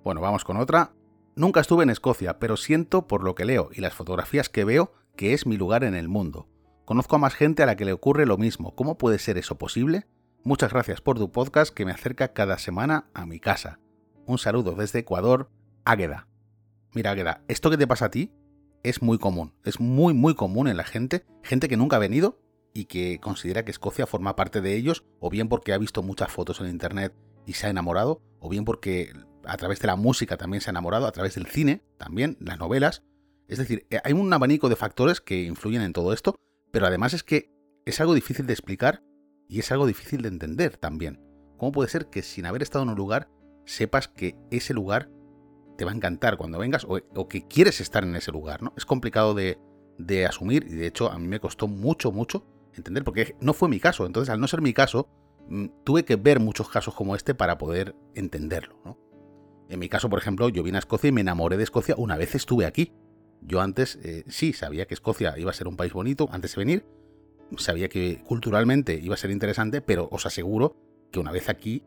Bueno, 0.05 0.21
vamos 0.21 0.45
con 0.45 0.59
otra. 0.59 0.93
Nunca 1.35 1.61
estuve 1.61 1.83
en 1.83 1.91
Escocia, 1.91 2.39
pero 2.39 2.57
siento 2.57 3.09
por 3.09 3.25
lo 3.25 3.35
que 3.35 3.47
leo 3.47 3.71
y 3.73 3.81
las 3.81 3.95
fotografías 3.95 4.49
que 4.49 4.65
veo 4.65 4.93
que 5.17 5.33
es 5.33 5.47
mi 5.47 5.57
lugar 5.57 5.83
en 5.83 5.95
el 5.95 6.09
mundo. 6.09 6.47
Conozco 6.87 7.17
a 7.17 7.19
más 7.19 7.35
gente 7.35 7.65
a 7.65 7.67
la 7.67 7.75
que 7.75 7.85
le 7.85 7.93
ocurre 7.93 8.27
lo 8.27 8.39
mismo. 8.39 8.77
¿Cómo 8.77 8.97
puede 8.97 9.19
ser 9.19 9.39
eso 9.39 9.59
posible? 9.59 10.07
Muchas 10.45 10.73
gracias 10.73 11.01
por 11.01 11.19
tu 11.19 11.33
podcast 11.33 11.75
que 11.75 11.85
me 11.85 11.91
acerca 11.91 12.33
cada 12.33 12.59
semana 12.59 13.11
a 13.13 13.27
mi 13.27 13.41
casa. 13.41 13.81
Un 14.25 14.39
saludo 14.39 14.77
desde 14.77 15.01
Ecuador, 15.01 15.51
Águeda. 15.85 16.29
Mira, 16.95 17.11
Águeda, 17.11 17.43
esto 17.49 17.71
que 17.71 17.77
te 17.77 17.89
pasa 17.89 18.05
a 18.05 18.11
ti 18.13 18.31
es 18.85 19.03
muy 19.03 19.19
común. 19.19 19.53
Es 19.65 19.81
muy, 19.81 20.15
muy 20.15 20.37
común 20.37 20.69
en 20.69 20.77
la 20.77 20.85
gente. 20.85 21.27
Gente 21.43 21.69
que 21.69 21.77
nunca 21.77 21.97
ha 21.97 21.99
venido 21.99 22.41
y 22.73 22.85
que 22.85 23.19
considera 23.19 23.65
que 23.65 23.73
Escocia 23.73 24.07
forma 24.07 24.37
parte 24.37 24.61
de 24.61 24.77
ellos, 24.77 25.05
o 25.19 25.29
bien 25.29 25.49
porque 25.49 25.73
ha 25.73 25.79
visto 25.79 26.05
muchas 26.05 26.31
fotos 26.31 26.61
en 26.61 26.69
internet 26.69 27.13
y 27.47 27.55
se 27.55 27.67
ha 27.67 27.71
enamorado, 27.71 28.23
o 28.39 28.49
bien 28.49 28.65
porque 28.65 29.13
a 29.45 29.57
través 29.57 29.81
de 29.81 29.89
la 29.89 29.97
música 29.97 30.37
también 30.37 30.61
se 30.61 30.71
ha 30.71 30.73
enamorado, 30.73 31.09
a 31.09 31.13
través 31.13 31.35
del 31.35 31.47
cine 31.47 31.83
también, 31.99 32.37
las 32.39 32.61
novelas. 32.61 33.03
Es 33.49 33.59
decir, 33.59 33.89
eh, 33.91 33.99
hay 34.05 34.13
un 34.13 34.33
abanico 34.33 34.69
de 34.69 34.77
factores 34.77 35.21
que 35.21 35.43
influyen 35.43 35.83
en 35.83 35.93
todo 35.93 36.13
esto, 36.13 36.37
pero 36.77 36.89
además 36.89 37.15
es 37.15 37.23
que 37.23 37.51
es 37.87 38.03
algo 38.03 38.13
difícil 38.13 38.47
de 38.47 38.53
explicar 38.53 39.03
y 39.49 39.61
es 39.61 39.73
algo 39.73 39.87
difícil 39.87 40.21
de 40.21 40.29
entender 40.29 40.77
también. 40.77 41.19
¿Cómo 41.57 41.73
puede 41.73 41.89
ser 41.89 42.11
que 42.11 42.21
sin 42.21 42.45
haber 42.45 42.63
estado 42.63 42.83
en 42.83 42.91
un 42.91 42.97
lugar 42.97 43.31
sepas 43.65 44.09
que 44.09 44.37
ese 44.51 44.75
lugar 44.75 45.09
te 45.79 45.87
va 45.87 45.93
a 45.93 45.95
encantar 45.95 46.37
cuando 46.37 46.59
vengas 46.59 46.87
o, 46.87 47.29
que 47.29 47.49
quieres 47.49 47.81
estar 47.81 48.05
en 48.05 48.15
ese 48.15 48.31
lugar? 48.31 48.63
¿no? 48.63 48.75
Es 48.77 48.85
complicado 48.85 49.33
de, 49.33 49.57
asumir 50.27 50.67
y 50.69 50.75
de 50.75 50.87
hecho 50.87 51.11
a 51.11 51.19
mí 51.19 51.27
me 51.27 51.41
costó 51.41 51.67
mucho, 51.67 52.13
mucho 52.13 52.47
entender 52.75 53.05
porque 53.05 53.37
no 53.41 53.55
fue 53.55 53.71
mi 53.71 53.81
caso. 53.81 54.05
Entonces, 54.05 54.29
al 54.29 54.39
no 54.39 54.47
ser 54.47 54.61
mi 54.61 54.75
caso, 54.75 55.09
mm, 55.49 55.69
tuve 55.83 56.05
que 56.05 56.17
ver 56.17 56.41
muchos 56.41 56.69
casos 56.69 56.95
como 56.95 57.17
este 57.17 57.35
para 57.35 57.57
poder 57.57 57.97
entenderlo. 58.15 58.99
En 59.71 59.79
mi 59.79 59.89
caso, 59.89 60.11
por 60.11 60.19
ejemplo, 60.19 60.51
yo 60.51 60.63
vine 60.63 60.77
a 60.77 60.81
Escocia 60.81 61.09
y 61.09 61.13
me 61.13 61.23
enamoré 61.23 61.57
de 61.57 61.63
Escocia 61.63 61.95
una 61.97 62.19
vez 62.19 62.35
estuve 62.35 62.67
aquí. 62.67 62.93
Yo 63.47 63.61
antes 63.61 63.99
eh, 64.03 64.25
sí 64.29 64.53
sabía 64.53 64.87
que 64.87 64.95
Escocia 64.95 65.39
iba 65.39 65.51
a 65.51 65.55
ser 65.55 65.69
un 65.69 65.77
país 65.77 65.93
bonito 65.93 66.29
antes 66.33 66.55
de 66.55 66.59
venir, 66.59 66.87
sabía 67.59 67.89
que 67.89 68.23
culturalmente 68.25 68.99
iba 69.01 69.15
a 69.15 69.19
ser 69.19 69.31
interesante, 69.31 69.81
pero 69.81 70.09
os 70.11 70.27
aseguro 70.27 70.77
que 71.13 71.21
una 71.21 71.31
vez 71.31 71.49
aquí 71.49 71.85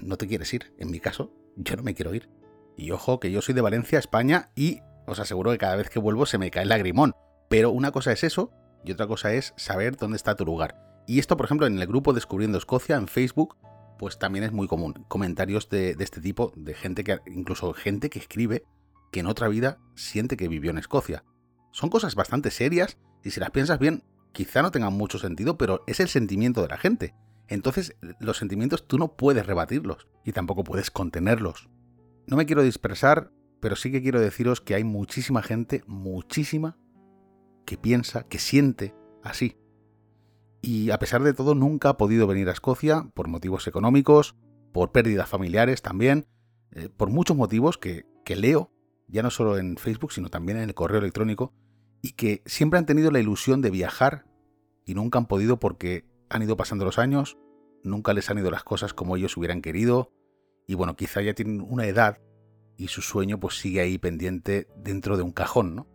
no 0.00 0.16
te 0.16 0.26
quieres 0.26 0.52
ir. 0.54 0.72
En 0.78 0.90
mi 0.90 1.00
caso, 1.00 1.30
yo 1.56 1.76
no 1.76 1.82
me 1.82 1.94
quiero 1.94 2.14
ir. 2.14 2.30
Y 2.76 2.90
ojo 2.90 3.20
que 3.20 3.30
yo 3.30 3.42
soy 3.42 3.54
de 3.54 3.60
Valencia, 3.60 3.98
España, 3.98 4.50
y 4.56 4.80
os 5.06 5.18
aseguro 5.20 5.52
que 5.52 5.58
cada 5.58 5.76
vez 5.76 5.90
que 5.90 5.98
vuelvo 5.98 6.26
se 6.26 6.38
me 6.38 6.50
cae 6.50 6.62
el 6.62 6.70
lagrimón. 6.70 7.12
Pero 7.48 7.70
una 7.70 7.92
cosa 7.92 8.12
es 8.12 8.24
eso 8.24 8.50
y 8.84 8.92
otra 8.92 9.06
cosa 9.06 9.32
es 9.32 9.52
saber 9.56 9.96
dónde 9.96 10.16
está 10.16 10.36
tu 10.36 10.44
lugar. 10.44 10.76
Y 11.06 11.18
esto, 11.18 11.36
por 11.36 11.46
ejemplo, 11.46 11.66
en 11.66 11.78
el 11.78 11.86
grupo 11.86 12.14
Descubriendo 12.14 12.56
Escocia 12.56 12.96
en 12.96 13.08
Facebook, 13.08 13.56
pues 13.98 14.18
también 14.18 14.44
es 14.44 14.52
muy 14.52 14.66
común. 14.66 15.04
Comentarios 15.08 15.68
de, 15.68 15.96
este 15.98 16.20
tipo, 16.20 16.52
de 16.56 16.74
gente 16.74 17.04
que, 17.04 17.18
incluso 17.26 17.72
gente 17.74 18.08
que 18.10 18.18
escribe 18.18 18.64
que 19.14 19.20
en 19.20 19.26
otra 19.26 19.46
vida 19.46 19.78
siente 19.94 20.36
que 20.36 20.48
vivió 20.48 20.72
en 20.72 20.78
Escocia. 20.78 21.24
Son 21.70 21.88
cosas 21.88 22.16
bastante 22.16 22.50
serias 22.50 22.98
y 23.22 23.30
si 23.30 23.38
las 23.38 23.52
piensas 23.52 23.78
bien, 23.78 24.02
quizá 24.32 24.60
no 24.60 24.72
tengan 24.72 24.92
mucho 24.92 25.20
sentido, 25.20 25.56
pero 25.56 25.84
es 25.86 26.00
el 26.00 26.08
sentimiento 26.08 26.62
de 26.62 26.68
la 26.68 26.78
gente. 26.78 27.14
Entonces, 27.46 27.94
los 28.18 28.38
sentimientos 28.38 28.88
tú 28.88 28.98
no 28.98 29.16
puedes 29.16 29.46
rebatirlos 29.46 30.08
y 30.24 30.32
tampoco 30.32 30.64
puedes 30.64 30.90
contenerlos. 30.90 31.68
No 32.26 32.36
me 32.36 32.44
quiero 32.44 32.64
dispersar, 32.64 33.30
pero 33.60 33.76
sí 33.76 33.92
que 33.92 34.02
quiero 34.02 34.18
deciros 34.20 34.60
que 34.60 34.74
hay 34.74 34.82
muchísima 34.82 35.42
gente, 35.42 35.84
muchísima, 35.86 36.76
que 37.64 37.78
piensa, 37.78 38.24
que 38.24 38.40
siente 38.40 38.96
así 39.22 39.56
y 40.64 40.90
a 40.90 40.98
pesar 40.98 41.22
de 41.22 41.34
todo 41.34 41.54
nunca 41.54 41.90
ha 41.90 41.96
podido 41.96 42.26
venir 42.26 42.48
a 42.48 42.52
Escocia 42.52 43.06
por 43.14 43.28
motivos 43.28 43.68
económicos, 43.68 44.34
por 44.72 44.90
pérdidas 44.92 45.28
familiares 45.28 45.82
también, 45.82 46.26
eh, 46.72 46.88
por 46.88 47.10
muchos 47.10 47.36
motivos 47.36 47.78
que, 47.78 48.06
que 48.24 48.34
leo, 48.34 48.72
ya 49.08 49.22
no 49.22 49.30
solo 49.30 49.58
en 49.58 49.76
Facebook, 49.76 50.12
sino 50.12 50.28
también 50.28 50.58
en 50.58 50.64
el 50.64 50.74
correo 50.74 50.98
electrónico, 50.98 51.52
y 52.02 52.12
que 52.12 52.42
siempre 52.46 52.78
han 52.78 52.86
tenido 52.86 53.10
la 53.10 53.20
ilusión 53.20 53.62
de 53.62 53.70
viajar 53.70 54.26
y 54.84 54.94
nunca 54.94 55.18
han 55.18 55.26
podido 55.26 55.58
porque 55.58 56.04
han 56.28 56.42
ido 56.42 56.56
pasando 56.56 56.84
los 56.84 56.98
años, 56.98 57.38
nunca 57.82 58.12
les 58.12 58.30
han 58.30 58.38
ido 58.38 58.50
las 58.50 58.64
cosas 58.64 58.94
como 58.94 59.16
ellos 59.16 59.36
hubieran 59.36 59.62
querido, 59.62 60.12
y 60.66 60.74
bueno, 60.74 60.96
quizá 60.96 61.22
ya 61.22 61.34
tienen 61.34 61.60
una 61.60 61.86
edad 61.86 62.18
y 62.76 62.88
su 62.88 63.02
sueño 63.02 63.38
pues 63.38 63.58
sigue 63.58 63.80
ahí 63.80 63.98
pendiente 63.98 64.68
dentro 64.76 65.16
de 65.16 65.22
un 65.22 65.32
cajón, 65.32 65.74
¿no? 65.74 65.86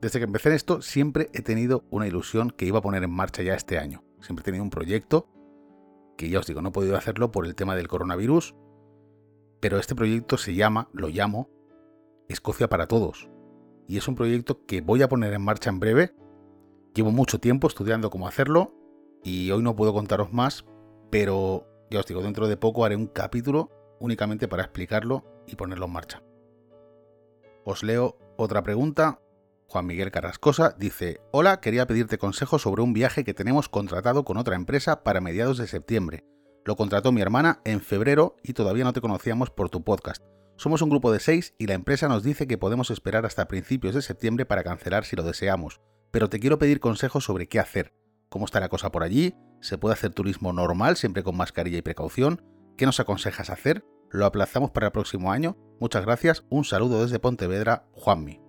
Desde 0.00 0.20
que 0.20 0.26
empecé 0.26 0.50
en 0.50 0.54
esto 0.54 0.82
siempre 0.82 1.28
he 1.32 1.42
tenido 1.42 1.84
una 1.90 2.06
ilusión 2.06 2.50
que 2.50 2.66
iba 2.66 2.78
a 2.78 2.82
poner 2.82 3.02
en 3.02 3.10
marcha 3.10 3.42
ya 3.42 3.54
este 3.54 3.78
año. 3.78 4.04
Siempre 4.20 4.42
he 4.42 4.44
tenido 4.44 4.62
un 4.62 4.70
proyecto 4.70 5.28
que 6.16 6.28
ya 6.28 6.40
os 6.40 6.46
digo, 6.46 6.62
no 6.62 6.68
he 6.68 6.72
podido 6.72 6.96
hacerlo 6.96 7.30
por 7.32 7.46
el 7.46 7.54
tema 7.54 7.74
del 7.74 7.88
coronavirus, 7.88 8.54
pero 9.60 9.78
este 9.78 9.94
proyecto 9.94 10.36
se 10.36 10.54
llama, 10.54 10.88
lo 10.92 11.08
llamo, 11.08 11.48
Escocia 12.28 12.68
para 12.68 12.86
Todos. 12.86 13.28
Y 13.86 13.96
es 13.96 14.06
un 14.06 14.14
proyecto 14.14 14.66
que 14.66 14.80
voy 14.80 15.02
a 15.02 15.08
poner 15.08 15.32
en 15.32 15.42
marcha 15.42 15.70
en 15.70 15.80
breve. 15.80 16.14
Llevo 16.94 17.10
mucho 17.10 17.40
tiempo 17.40 17.66
estudiando 17.66 18.10
cómo 18.10 18.28
hacerlo 18.28 18.74
y 19.24 19.50
hoy 19.50 19.62
no 19.62 19.74
puedo 19.74 19.92
contaros 19.94 20.32
más, 20.32 20.66
pero 21.10 21.66
ya 21.90 22.00
os 22.00 22.06
digo, 22.06 22.22
dentro 22.22 22.46
de 22.48 22.56
poco 22.56 22.84
haré 22.84 22.96
un 22.96 23.06
capítulo 23.06 23.70
únicamente 23.98 24.46
para 24.46 24.62
explicarlo 24.62 25.24
y 25.46 25.56
ponerlo 25.56 25.86
en 25.86 25.92
marcha. 25.92 26.22
Os 27.64 27.82
leo 27.82 28.18
otra 28.36 28.62
pregunta 28.62 29.20
Juan 29.70 29.84
Miguel 29.84 30.10
Carrascosa 30.10 30.74
dice, 30.78 31.20
hola, 31.30 31.60
quería 31.60 31.86
pedirte 31.86 32.16
consejo 32.16 32.58
sobre 32.58 32.82
un 32.82 32.94
viaje 32.94 33.22
que 33.22 33.34
tenemos 33.34 33.68
contratado 33.68 34.24
con 34.24 34.38
otra 34.38 34.56
empresa 34.56 35.02
para 35.02 35.20
mediados 35.20 35.58
de 35.58 35.66
septiembre. 35.66 36.24
Lo 36.64 36.74
contrató 36.74 37.12
mi 37.12 37.20
hermana 37.20 37.60
en 37.64 37.82
febrero 37.82 38.36
y 38.42 38.54
todavía 38.54 38.84
no 38.84 38.94
te 38.94 39.02
conocíamos 39.02 39.50
por 39.50 39.68
tu 39.68 39.84
podcast. 39.84 40.22
Somos 40.58 40.82
un 40.82 40.90
grupo 40.90 41.12
de 41.12 41.20
seis 41.20 41.54
y 41.56 41.68
la 41.68 41.74
empresa 41.74 42.08
nos 42.08 42.24
dice 42.24 42.48
que 42.48 42.58
podemos 42.58 42.90
esperar 42.90 43.24
hasta 43.24 43.46
principios 43.46 43.94
de 43.94 44.02
septiembre 44.02 44.44
para 44.44 44.64
cancelar 44.64 45.04
si 45.04 45.14
lo 45.14 45.22
deseamos. 45.22 45.80
Pero 46.10 46.28
te 46.28 46.40
quiero 46.40 46.58
pedir 46.58 46.80
consejos 46.80 47.22
sobre 47.22 47.46
qué 47.46 47.60
hacer. 47.60 47.94
¿Cómo 48.28 48.44
está 48.44 48.58
la 48.58 48.68
cosa 48.68 48.90
por 48.90 49.04
allí? 49.04 49.36
¿Se 49.60 49.78
puede 49.78 49.92
hacer 49.92 50.12
turismo 50.12 50.52
normal 50.52 50.96
siempre 50.96 51.22
con 51.22 51.36
mascarilla 51.36 51.78
y 51.78 51.82
precaución? 51.82 52.42
¿Qué 52.76 52.86
nos 52.86 52.98
aconsejas 52.98 53.50
hacer? 53.50 53.84
¿Lo 54.10 54.26
aplazamos 54.26 54.72
para 54.72 54.86
el 54.86 54.92
próximo 54.92 55.30
año? 55.30 55.56
Muchas 55.78 56.04
gracias, 56.04 56.44
un 56.50 56.64
saludo 56.64 57.02
desde 57.02 57.20
Pontevedra, 57.20 57.86
Juanmi. 57.92 58.40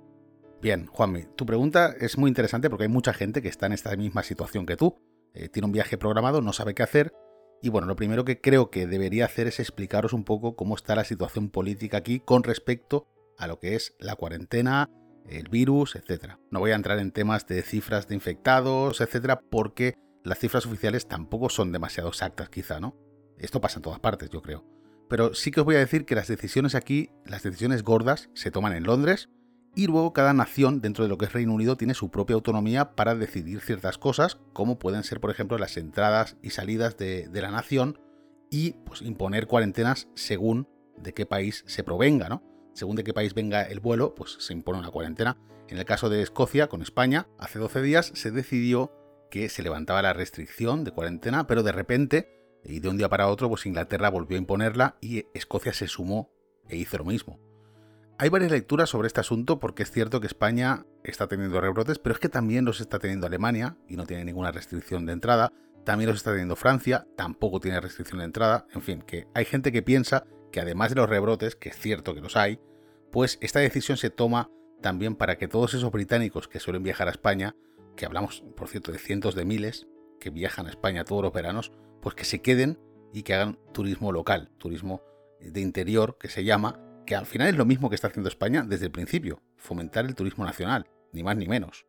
Bien, 0.63 0.87
Juanmi, 0.87 1.25
tu 1.35 1.45
pregunta 1.45 1.93
es 1.99 2.17
muy 2.17 2.29
interesante 2.29 2.71
porque 2.71 2.85
hay 2.85 2.89
mucha 2.89 3.13
gente 3.13 3.43
que 3.43 3.49
está 3.49 3.67
en 3.67 3.73
esta 3.73 3.95
misma 3.95 4.23
situación 4.23 4.65
que 4.65 4.77
tú. 4.77 4.95
Eh, 5.35 5.47
tiene 5.47 5.67
un 5.67 5.73
viaje 5.73 5.99
programado, 5.99 6.41
no 6.41 6.53
sabe 6.53 6.73
qué 6.73 6.81
hacer. 6.81 7.13
Y 7.61 7.69
bueno, 7.69 7.87
lo 7.87 7.95
primero 7.95 8.23
que 8.23 8.39
creo 8.39 8.69
que 8.69 8.87
debería 8.87 9.25
hacer 9.25 9.47
es 9.47 9.59
explicaros 9.59 10.13
un 10.13 10.23
poco 10.23 10.55
cómo 10.55 10.75
está 10.75 10.95
la 10.95 11.03
situación 11.03 11.49
política 11.49 11.97
aquí 11.97 12.19
con 12.19 12.43
respecto 12.43 13.07
a 13.37 13.47
lo 13.47 13.59
que 13.59 13.75
es 13.75 13.95
la 13.99 14.15
cuarentena, 14.15 14.89
el 15.27 15.49
virus, 15.49 15.95
etc. 15.95 16.35
No 16.51 16.59
voy 16.59 16.71
a 16.71 16.75
entrar 16.75 16.99
en 16.99 17.11
temas 17.11 17.47
de 17.47 17.61
cifras 17.61 18.07
de 18.07 18.15
infectados, 18.15 19.01
etcétera, 19.01 19.41
porque 19.41 19.95
las 20.23 20.39
cifras 20.39 20.65
oficiales 20.65 21.07
tampoco 21.07 21.49
son 21.49 21.71
demasiado 21.71 22.09
exactas, 22.09 22.49
quizá, 22.49 22.79
¿no? 22.79 22.95
Esto 23.37 23.61
pasa 23.61 23.79
en 23.79 23.83
todas 23.83 23.99
partes, 23.99 24.29
yo 24.29 24.41
creo. 24.41 24.65
Pero 25.09 25.33
sí 25.33 25.51
que 25.51 25.61
os 25.61 25.65
voy 25.65 25.75
a 25.75 25.79
decir 25.79 26.05
que 26.05 26.15
las 26.15 26.27
decisiones 26.27 26.75
aquí, 26.75 27.09
las 27.25 27.43
decisiones 27.43 27.83
gordas, 27.83 28.29
se 28.33 28.51
toman 28.51 28.73
en 28.73 28.83
Londres, 28.83 29.29
y 29.75 29.87
luego 29.87 30.13
cada 30.13 30.33
nación 30.33 30.81
dentro 30.81 31.03
de 31.03 31.09
lo 31.09 31.17
que 31.17 31.25
es 31.25 31.33
Reino 31.33 31.53
Unido 31.53 31.77
tiene 31.77 31.93
su 31.93 32.09
propia 32.09 32.35
autonomía 32.35 32.95
para 32.95 33.15
decidir 33.15 33.61
ciertas 33.61 33.97
cosas, 33.97 34.37
como 34.53 34.79
pueden 34.79 35.03
ser 35.03 35.19
por 35.19 35.31
ejemplo 35.31 35.57
las 35.57 35.77
entradas 35.77 36.37
y 36.41 36.49
salidas 36.51 36.97
de, 36.97 37.29
la 37.33 37.51
nación 37.51 37.99
y 38.49 38.71
pues, 38.85 39.01
imponer 39.01 39.47
cuarentenas 39.47 40.07
según 40.15 40.67
de 40.97 41.13
qué 41.13 41.25
país 41.25 41.63
se 41.67 41.83
provenga, 41.83 42.29
¿no? 42.29 42.43
Según 42.73 42.95
de 42.95 43.03
qué 43.03 43.13
país 43.13 43.33
venga 43.33 43.63
el 43.63 43.79
vuelo, 43.79 44.15
pues 44.15 44.37
se 44.39 44.53
impone 44.53 44.79
una 44.79 44.91
cuarentena. 44.91 45.37
En 45.67 45.77
el 45.77 45.85
caso 45.85 46.09
de 46.09 46.21
Escocia, 46.21 46.67
con 46.67 46.81
España, 46.81 47.27
hace 47.37 47.59
12 47.59 47.81
días 47.81 48.11
se 48.15 48.31
decidió 48.31 48.91
que 49.29 49.49
se 49.49 49.63
levantaba 49.63 50.01
la 50.01 50.13
restricción 50.13 50.83
de 50.83 50.91
cuarentena, 50.91 51.45
pero 51.45 51.61
de 51.61 51.71
repente, 51.71 52.59
y 52.63 52.79
de 52.79 52.89
un 52.89 52.97
día 52.97 53.09
para 53.09 53.27
otro, 53.27 53.49
pues 53.49 53.65
Inglaterra 53.65 54.09
volvió 54.09 54.37
a 54.37 54.39
imponerla 54.39 54.97
y 55.01 55.25
Escocia 55.33 55.73
se 55.73 55.87
sumó 55.87 56.31
e 56.67 56.77
hizo 56.77 56.97
lo 56.97 57.05
mismo. 57.05 57.48
Hay 58.21 58.27
varias 58.27 58.51
lecturas 58.51 58.89
sobre 58.89 59.07
este 59.07 59.21
asunto 59.21 59.59
porque 59.59 59.83
es 59.83 59.91
cierto 59.91 60.19
que 60.19 60.27
España 60.27 60.85
está 61.05 61.27
teniendo 61.27 61.61
rebrotes, 61.61 61.99
pero 61.99 62.11
es 62.13 62.19
que 62.19 62.27
también 62.27 62.65
los 62.65 62.81
está 62.81 62.99
teniendo 62.99 63.25
Alemania 63.25 63.77
y 63.87 63.95
no 63.95 64.05
tiene 64.05 64.25
ninguna 64.25 64.51
restricción 64.51 65.05
de 65.05 65.13
entrada. 65.13 65.53
También 65.85 66.09
los 66.09 66.17
está 66.17 66.31
teniendo 66.31 66.57
Francia, 66.57 67.07
tampoco 67.15 67.61
tiene 67.61 67.79
restricción 67.79 68.19
de 68.19 68.25
entrada. 68.25 68.67
En 68.73 68.81
fin, 68.81 69.03
que 69.03 69.27
hay 69.33 69.45
gente 69.45 69.71
que 69.71 69.83
piensa 69.83 70.25
que 70.51 70.59
además 70.59 70.89
de 70.89 70.97
los 70.97 71.09
rebrotes, 71.09 71.55
que 71.55 71.69
es 71.69 71.77
cierto 71.77 72.13
que 72.13 72.19
los 72.19 72.35
hay, 72.35 72.59
pues 73.09 73.37
esta 73.39 73.59
decisión 73.59 73.97
se 73.97 74.09
toma 74.09 74.51
también 74.81 75.15
para 75.15 75.37
que 75.37 75.47
todos 75.47 75.73
esos 75.73 75.89
británicos 75.89 76.49
que 76.49 76.59
suelen 76.59 76.83
viajar 76.83 77.07
a 77.07 77.11
España, 77.11 77.55
que 77.95 78.05
hablamos, 78.05 78.43
por 78.57 78.67
cierto, 78.67 78.91
de 78.91 78.99
cientos 78.99 79.33
de 79.33 79.45
miles 79.45 79.87
que 80.19 80.29
viajan 80.29 80.67
a 80.67 80.71
España 80.71 81.05
todos 81.05 81.23
los 81.23 81.31
veranos, 81.31 81.71
pues 82.01 82.15
que 82.15 82.25
se 82.25 82.41
queden 82.41 82.79
y 83.13 83.23
que 83.23 83.33
hagan 83.33 83.57
turismo 83.71 84.11
local, 84.11 84.51
turismo 84.57 85.03
de 85.39 85.61
interior, 85.61 86.17
que 86.19 86.27
se 86.27 86.43
llama, 86.43 86.81
que 87.09 87.15
al 87.15 87.25
final 87.25 87.47
es 87.47 87.55
lo 87.55 87.65
mismo 87.65 87.89
que 87.89 87.95
está 87.95 88.05
haciendo 88.05 88.29
España 88.29 88.63
desde 88.63 88.85
el 88.85 88.91
principio, 88.91 89.41
fomentar 89.57 90.05
el 90.05 90.13
turismo 90.13 90.45
nacional, 90.45 90.85
ni 91.11 91.23
más 91.23 91.35
ni 91.37 91.47
menos. 91.47 91.87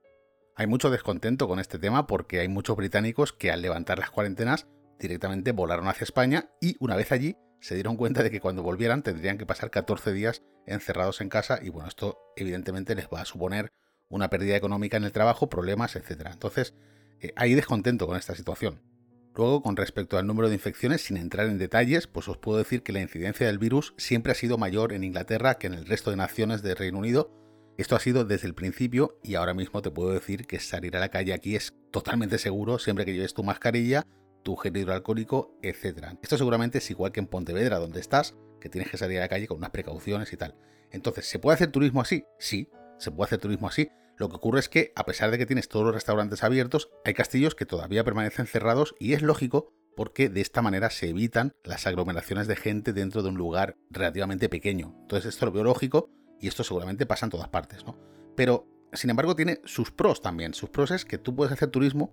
Hay 0.57 0.67
mucho 0.67 0.89
descontento 0.89 1.47
con 1.47 1.61
este 1.61 1.79
tema 1.79 2.07
porque 2.07 2.41
hay 2.41 2.49
muchos 2.49 2.75
británicos 2.75 3.35
que 3.35 3.51
al 3.51 3.61
levantar 3.61 3.99
las 3.99 4.11
cuarentenas 4.11 4.67
directamente 4.99 5.53
volaron 5.53 5.89
hacia 5.89 6.05
España 6.05 6.49
y 6.59 6.77
una 6.81 6.97
vez 6.97 7.13
allí 7.13 7.37
se 7.61 7.75
dieron 7.75 7.99
cuenta 7.99 8.23
de 8.23 8.31
que 8.31 8.41
cuando 8.41 8.63
volvieran 8.63 9.03
tendrían 9.03 9.37
que 9.37 9.45
pasar 9.45 9.71
14 9.71 10.15
días 10.15 10.41
encerrados 10.65 11.21
en 11.21 11.29
casa 11.29 11.59
y 11.63 11.69
bueno, 11.69 11.91
esto 11.91 12.17
evidentemente 12.35 12.95
les 12.95 13.09
va 13.09 13.21
a 13.21 13.27
suponer 13.27 13.69
una 14.09 14.31
pérdida 14.31 14.57
económica 14.57 14.97
en 14.97 15.05
el 15.05 15.13
trabajo, 15.13 15.51
problemas, 15.51 15.97
etc. 15.97 16.31
Entonces, 16.33 16.73
eh, 17.21 17.35
hay 17.37 17.53
descontento 17.53 18.07
con 18.07 18.17
esta 18.17 18.35
situación. 18.35 18.81
Luego, 19.37 19.63
con 19.63 19.77
respecto 19.77 20.19
al 20.19 20.27
número 20.27 20.49
de 20.49 20.55
infecciones, 20.55 21.03
sin 21.03 21.17
entrar 21.17 21.47
en 21.47 21.59
detalles, 21.59 22.07
pues 22.07 22.29
os 22.29 22.39
puedo 22.39 22.59
decir 22.59 22.83
que 22.83 22.93
la 22.93 23.01
incidencia 23.01 23.47
del 23.47 23.59
virus 23.59 23.95
siempre 23.97 24.33
ha 24.33 24.35
sido 24.35 24.59
mayor 24.59 24.93
en 24.93 25.05
Inglaterra 25.05 25.55
que 25.55 25.69
en 25.69 25.75
el 25.75 25.87
resto 25.87 26.11
de 26.11 26.17
naciones 26.17 26.63
del 26.63 26.77
Reino 26.77 26.99
Unido. 26.99 27.31
Esto 27.79 27.97
ha 27.97 28.01
sido 28.01 28.25
desde 28.25 28.49
el 28.49 28.55
principio 28.55 29.19
y 29.23 29.37
ahora 29.37 29.55
mismo 29.55 29.81
te 29.83 29.91
puedo 29.91 30.13
decir 30.13 30.47
que 30.47 30.59
salir 30.59 30.97
a 30.97 31.01
la 31.01 31.09
calle 31.09 31.33
aquí 31.33 31.57
es 31.57 31.73
totalmente 31.91 32.39
seguro 32.39 32.79
siempre 32.79 33.05
que 33.05 33.15
lleves 33.15 33.33
tu 33.33 33.43
mascarilla, 33.43 34.05
tu 34.43 34.57
gel 34.57 34.77
hidroalcohólico, 34.77 35.57
etc. 35.63 36.09
Esto 36.23 36.37
seguramente 36.37 36.79
es 36.79 36.91
igual 36.91 37.13
que 37.13 37.21
en 37.21 37.27
Pontevedra, 37.27 37.79
donde 37.79 38.01
estás, 38.01 38.35
que 38.61 38.69
tienes 38.69 38.91
que 38.91 38.99
salir 38.99 39.19
a 39.19 39.23
la 39.23 39.29
calle 39.29 39.47
con 39.47 39.59
unas 39.59 39.71
precauciones 39.71 40.33
y 40.33 40.37
tal. 40.37 40.57
Entonces, 40.91 41.27
¿se 41.27 41.39
puede 41.39 41.55
hacer 41.55 41.71
turismo 41.71 42.01
así? 42.01 42.25
Sí, 42.39 42.69
se 42.99 43.11
puede 43.11 43.29
hacer 43.29 43.39
turismo 43.39 43.69
así. 43.69 43.91
Lo 44.21 44.29
que 44.29 44.37
ocurre 44.37 44.61
es 44.61 44.69
que, 44.69 44.93
a 44.97 45.07
pesar 45.07 45.31
de 45.31 45.39
que 45.39 45.47
tienes 45.47 45.71
todos 45.71 45.87
los 45.87 45.95
restaurantes 45.95 46.45
abiertos, 46.45 46.91
hay 47.07 47.15
castillos 47.15 47.55
que 47.55 47.65
todavía 47.65 48.05
permanecen 48.05 48.47
cerrados 48.47 48.95
y 48.99 49.15
es 49.15 49.23
lógico 49.23 49.73
porque 49.97 50.29
de 50.29 50.43
esta 50.43 50.61
manera 50.61 50.91
se 50.91 51.09
evitan 51.09 51.53
las 51.65 51.87
aglomeraciones 51.87 52.47
de 52.47 52.55
gente 52.55 52.93
dentro 52.93 53.23
de 53.23 53.31
un 53.31 53.39
lugar 53.39 53.79
relativamente 53.89 54.51
pequeño. 54.51 54.95
Entonces 55.01 55.33
esto 55.33 55.47
lo 55.47 55.53
veo 55.53 55.65
lógico 55.65 56.11
y 56.39 56.49
esto 56.49 56.65
seguramente 56.65 57.07
pasa 57.07 57.25
en 57.25 57.31
todas 57.31 57.49
partes, 57.49 57.87
¿no? 57.87 57.99
Pero, 58.37 58.69
sin 58.93 59.09
embargo, 59.09 59.35
tiene 59.35 59.63
sus 59.65 59.91
pros 59.91 60.21
también. 60.21 60.53
Sus 60.53 60.69
pros 60.69 60.91
es 60.91 61.07
que 61.07 61.17
tú 61.17 61.35
puedes 61.35 61.55
hacer 61.55 61.71
turismo 61.71 62.13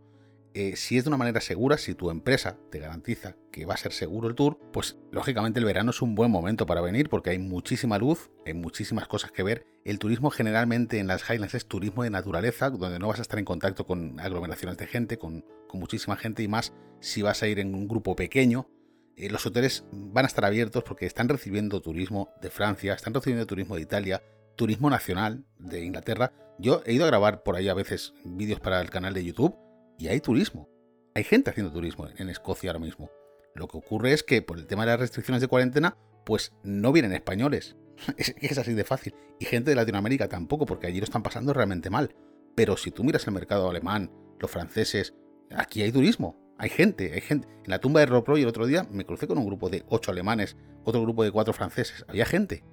eh, 0.53 0.75
si 0.75 0.97
es 0.97 1.03
de 1.03 1.09
una 1.09 1.17
manera 1.17 1.39
segura, 1.39 1.77
si 1.77 1.93
tu 1.93 2.09
empresa 2.09 2.57
te 2.71 2.79
garantiza 2.79 3.35
que 3.51 3.65
va 3.65 3.75
a 3.75 3.77
ser 3.77 3.91
seguro 3.93 4.27
el 4.27 4.35
tour, 4.35 4.59
pues 4.73 4.97
lógicamente 5.11 5.59
el 5.59 5.65
verano 5.65 5.91
es 5.91 6.01
un 6.01 6.15
buen 6.15 6.31
momento 6.31 6.65
para 6.65 6.81
venir 6.81 7.09
porque 7.09 7.29
hay 7.29 7.39
muchísima 7.39 7.97
luz, 7.97 8.31
hay 8.45 8.53
muchísimas 8.53 9.07
cosas 9.07 9.31
que 9.31 9.43
ver. 9.43 9.65
El 9.85 9.99
turismo 9.99 10.31
generalmente 10.31 10.99
en 10.99 11.07
las 11.07 11.29
Highlands 11.29 11.53
es 11.53 11.67
turismo 11.67 12.03
de 12.03 12.09
naturaleza, 12.09 12.69
donde 12.69 12.99
no 12.99 13.07
vas 13.07 13.19
a 13.19 13.21
estar 13.21 13.39
en 13.39 13.45
contacto 13.45 13.85
con 13.85 14.19
aglomeraciones 14.19 14.77
de 14.77 14.87
gente, 14.87 15.17
con, 15.17 15.45
muchísima 15.73 16.15
gente 16.15 16.41
y 16.41 16.47
más 16.47 16.73
si 17.01 17.21
vas 17.21 17.43
a 17.43 17.47
ir 17.47 17.59
en 17.59 17.75
un 17.75 17.87
grupo 17.87 18.15
pequeño. 18.15 18.67
Eh, 19.15 19.29
los 19.29 19.45
hoteles 19.45 19.85
van 19.91 20.25
a 20.25 20.27
estar 20.27 20.45
abiertos 20.45 20.83
porque 20.83 21.05
están 21.05 21.29
recibiendo 21.29 21.81
turismo 21.81 22.29
de 22.41 22.49
Francia, 22.49 22.93
están 22.93 23.13
recibiendo 23.13 23.45
turismo 23.45 23.75
de 23.75 23.81
Italia, 23.81 24.23
turismo 24.55 24.89
nacional 24.89 25.45
de 25.59 25.83
Inglaterra. 25.83 26.33
Yo 26.57 26.81
he 26.85 26.93
ido 26.93 27.03
a 27.03 27.07
grabar 27.07 27.43
por 27.43 27.55
ahí 27.55 27.69
a 27.69 27.75
veces 27.75 28.13
vídeos 28.23 28.59
para 28.59 28.81
el 28.81 28.89
canal 28.89 29.13
de 29.13 29.23
YouTube 29.23 29.66
y 29.97 30.07
hay 30.07 30.21
turismo. 30.21 30.69
Hay 31.15 31.23
gente 31.23 31.49
haciendo 31.49 31.71
turismo 31.71 32.07
en 32.15 32.29
Escocia 32.29 32.69
ahora 32.69 32.79
mismo. 32.79 33.09
Lo 33.55 33.67
que 33.67 33.77
ocurre 33.77 34.13
es 34.13 34.23
que 34.23 34.41
por 34.41 34.59
el 34.59 34.67
tema 34.67 34.83
de 34.85 34.91
las 34.91 34.99
restricciones 34.99 35.41
de 35.41 35.47
cuarentena, 35.47 35.97
pues 36.25 36.53
no 36.63 36.91
vienen 36.91 37.13
españoles. 37.13 37.75
Es, 38.17 38.57
así 38.57 38.73
de 38.73 38.83
fácil. 38.83 39.15
Y 39.39 39.45
gente 39.45 39.71
de 39.71 39.75
Latinoamérica 39.75 40.29
tampoco, 40.29 40.65
porque 40.65 40.87
allí 40.87 40.99
lo 40.99 41.05
están 41.05 41.23
pasando 41.23 41.53
realmente 41.53 41.89
mal. 41.89 42.13
Pero 42.55 42.77
si 42.77 42.91
tú 42.91 43.03
miras 43.03 43.25
el 43.25 43.33
mercado 43.33 43.69
alemán, 43.69 44.11
los 44.39 44.51
franceses, 44.51 45.15
aquí 45.49 45.81
hay 45.81 45.91
turismo. 45.91 46.37
Hay 46.59 46.69
gente, 46.69 47.13
hay 47.13 47.21
gente. 47.21 47.47
En 47.47 47.71
la 47.71 47.79
tumba 47.79 47.99
de 47.99 48.07
Ropro 48.07 48.37
y 48.37 48.43
el 48.43 48.47
otro 48.47 48.67
día 48.67 48.87
me 48.91 49.05
crucé 49.05 49.27
con 49.27 49.37
un 49.37 49.45
grupo 49.45 49.69
de 49.69 49.83
ocho 49.89 50.11
alemanes, 50.11 50.57
otro 50.83 51.01
grupo 51.01 51.23
de 51.23 51.31
cuatro 51.31 51.53
franceses. 51.53 52.05
Había 52.07 52.25
gente. 52.25 52.63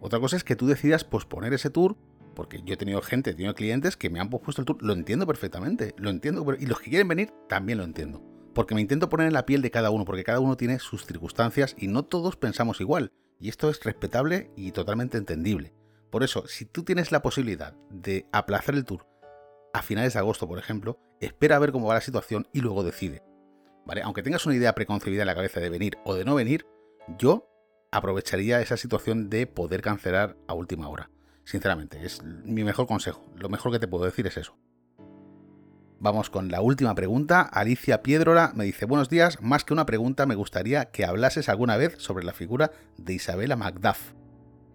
Otra 0.00 0.20
cosa 0.20 0.36
es 0.36 0.44
que 0.44 0.56
tú 0.56 0.66
decidas 0.66 1.04
posponer 1.04 1.52
ese 1.52 1.70
tour 1.70 1.96
porque 2.34 2.62
yo 2.64 2.74
he 2.74 2.76
tenido 2.76 3.02
gente, 3.02 3.30
he 3.30 3.34
tenido 3.34 3.54
clientes 3.54 3.96
que 3.96 4.10
me 4.10 4.20
han 4.20 4.30
puesto 4.30 4.62
el 4.62 4.66
tour, 4.66 4.82
lo 4.82 4.92
entiendo 4.92 5.26
perfectamente, 5.26 5.94
lo 5.96 6.10
entiendo, 6.10 6.44
y 6.58 6.66
los 6.66 6.80
que 6.80 6.90
quieren 6.90 7.08
venir 7.08 7.32
también 7.48 7.78
lo 7.78 7.84
entiendo. 7.84 8.22
Porque 8.54 8.74
me 8.74 8.80
intento 8.80 9.08
poner 9.08 9.28
en 9.28 9.32
la 9.32 9.46
piel 9.46 9.62
de 9.62 9.70
cada 9.70 9.90
uno, 9.90 10.04
porque 10.04 10.24
cada 10.24 10.40
uno 10.40 10.56
tiene 10.56 10.78
sus 10.78 11.06
circunstancias 11.06 11.76
y 11.78 11.88
no 11.88 12.04
todos 12.04 12.36
pensamos 12.36 12.80
igual. 12.80 13.12
Y 13.38 13.48
esto 13.48 13.70
es 13.70 13.82
respetable 13.84 14.50
y 14.56 14.72
totalmente 14.72 15.18
entendible. 15.18 15.72
Por 16.10 16.24
eso, 16.24 16.46
si 16.46 16.64
tú 16.64 16.82
tienes 16.82 17.12
la 17.12 17.22
posibilidad 17.22 17.74
de 17.90 18.26
aplazar 18.32 18.74
el 18.74 18.84
tour 18.84 19.06
a 19.72 19.82
finales 19.82 20.14
de 20.14 20.18
agosto, 20.18 20.48
por 20.48 20.58
ejemplo, 20.58 20.98
espera 21.20 21.56
a 21.56 21.60
ver 21.60 21.72
cómo 21.72 21.86
va 21.86 21.94
la 21.94 22.00
situación 22.00 22.48
y 22.52 22.60
luego 22.60 22.82
decide. 22.82 23.22
¿Vale? 23.86 24.02
Aunque 24.02 24.22
tengas 24.22 24.44
una 24.44 24.56
idea 24.56 24.74
preconcebida 24.74 25.22
en 25.22 25.28
la 25.28 25.34
cabeza 25.34 25.60
de 25.60 25.70
venir 25.70 25.96
o 26.04 26.14
de 26.14 26.24
no 26.24 26.34
venir, 26.34 26.66
yo 27.16 27.48
aprovecharía 27.92 28.60
esa 28.60 28.76
situación 28.76 29.30
de 29.30 29.46
poder 29.46 29.82
cancelar 29.82 30.36
a 30.46 30.54
última 30.54 30.88
hora. 30.88 31.10
Sinceramente, 31.50 32.06
es 32.06 32.22
mi 32.22 32.62
mejor 32.62 32.86
consejo. 32.86 33.28
Lo 33.34 33.48
mejor 33.48 33.72
que 33.72 33.80
te 33.80 33.88
puedo 33.88 34.04
decir 34.04 34.24
es 34.24 34.36
eso. 34.36 34.56
Vamos 35.98 36.30
con 36.30 36.48
la 36.48 36.60
última 36.60 36.94
pregunta. 36.94 37.40
Alicia 37.42 38.04
Piedrola 38.04 38.52
me 38.54 38.62
dice, 38.62 38.86
buenos 38.86 39.08
días, 39.08 39.42
más 39.42 39.64
que 39.64 39.72
una 39.72 39.84
pregunta 39.84 40.26
me 40.26 40.36
gustaría 40.36 40.92
que 40.92 41.04
hablases 41.04 41.48
alguna 41.48 41.76
vez 41.76 41.96
sobre 41.98 42.24
la 42.24 42.34
figura 42.34 42.70
de 42.98 43.14
Isabela 43.14 43.56
Macduff. 43.56 44.12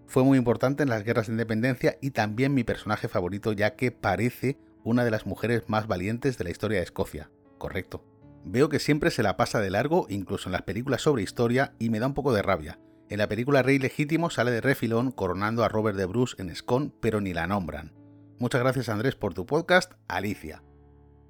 Fue 0.06 0.26
muy 0.26 0.38
importante 0.38 0.84
en 0.84 0.90
las 0.90 1.06
guerras 1.06 1.28
de 1.28 1.32
independencia 1.32 1.98
y 2.02 2.12
también 2.12 2.54
mi 2.54 2.66
personaje 2.66 3.08
favorito 3.08 3.54
ya 3.54 3.78
que 3.78 3.94
parece 3.94 4.58
una 4.84 5.06
de 5.06 5.12
las 5.12 5.26
mujeres 5.26 5.70
más 5.70 5.88
valientes 5.88 6.38
de 6.38 6.44
la 6.44 6.50
historia 6.50 6.80
de 6.80 6.84
Escocia. 6.84 7.32
Correcto. 7.58 8.04
Veo 8.44 8.68
que 8.68 8.80
siempre 8.80 9.12
se 9.12 9.24
la 9.24 9.38
pasa 9.38 9.62
de 9.62 9.70
largo, 9.70 10.08
incluso 10.10 10.50
en 10.50 10.52
las 10.52 10.64
películas 10.64 11.04
sobre 11.04 11.24
historia, 11.24 11.74
y 11.80 11.90
me 11.90 12.02
da 12.02 12.08
un 12.08 12.14
poco 12.14 12.34
de 12.34 12.42
rabia. 12.42 12.80
En 13.08 13.20
la 13.20 13.28
película 13.28 13.62
Rey 13.62 13.78
Legítimo 13.78 14.32
sale 14.32 14.50
de 14.50 14.62
refilón 14.62 15.12
coronando 15.12 15.64
a 15.64 15.70
Robert 15.70 15.96
de 15.96 16.06
Bruce 16.06 16.36
en 16.40 16.54
Scone, 16.56 16.92
pero 17.02 17.22
ni 17.22 17.34
la 17.34 17.46
nombran. 17.46 17.94
Muchas 18.40 18.62
gracias 18.62 18.90
Andrés 18.90 19.16
por 19.16 19.36
tu 19.36 19.46
podcast, 19.46 19.94
Alicia. 20.08 20.64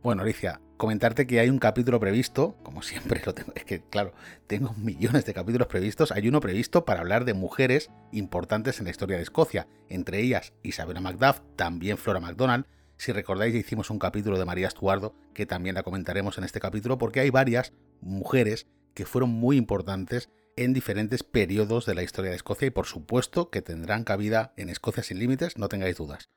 Bueno, 0.01 0.21
Alicia, 0.21 0.61
comentarte 0.77 1.27
que 1.27 1.41
hay 1.41 1.49
un 1.49 1.59
capítulo 1.59 1.99
previsto, 1.99 2.55
como 2.63 2.81
siempre 2.81 3.21
lo 3.25 3.33
tengo, 3.33 3.51
es 3.55 3.65
que 3.65 3.83
claro, 3.83 4.13
tengo 4.47 4.73
millones 4.77 5.25
de 5.25 5.33
capítulos 5.33 5.67
previstos, 5.67 6.13
hay 6.13 6.29
uno 6.29 6.39
previsto 6.39 6.85
para 6.85 7.01
hablar 7.01 7.25
de 7.25 7.33
mujeres 7.33 7.89
importantes 8.13 8.79
en 8.79 8.85
la 8.85 8.91
historia 8.91 9.17
de 9.17 9.23
Escocia, 9.23 9.67
entre 9.89 10.21
ellas 10.21 10.53
Isabella 10.63 11.01
Macduff, 11.01 11.41
también 11.57 11.97
Flora 11.97 12.21
MacDonald, 12.21 12.67
si 12.95 13.11
recordáis 13.11 13.53
hicimos 13.53 13.89
un 13.89 13.99
capítulo 13.99 14.39
de 14.39 14.45
María 14.45 14.69
Estuardo, 14.69 15.13
que 15.33 15.45
también 15.45 15.75
la 15.75 15.83
comentaremos 15.83 16.37
en 16.37 16.45
este 16.45 16.61
capítulo, 16.61 16.97
porque 16.97 17.19
hay 17.19 17.31
varias 17.31 17.73
mujeres 17.99 18.65
que 18.93 19.05
fueron 19.05 19.31
muy 19.31 19.57
importantes 19.57 20.29
en 20.55 20.73
diferentes 20.73 21.23
periodos 21.23 21.85
de 21.85 21.95
la 21.95 22.03
historia 22.03 22.31
de 22.31 22.37
Escocia 22.37 22.67
y 22.67 22.71
por 22.71 22.85
supuesto 22.85 23.49
que 23.49 23.61
tendrán 23.61 24.03
cabida 24.03 24.53
en 24.57 24.69
Escocia 24.69 25.03
sin 25.03 25.19
límites, 25.19 25.57
no 25.57 25.67
tengáis 25.67 25.97
dudas. 25.97 26.29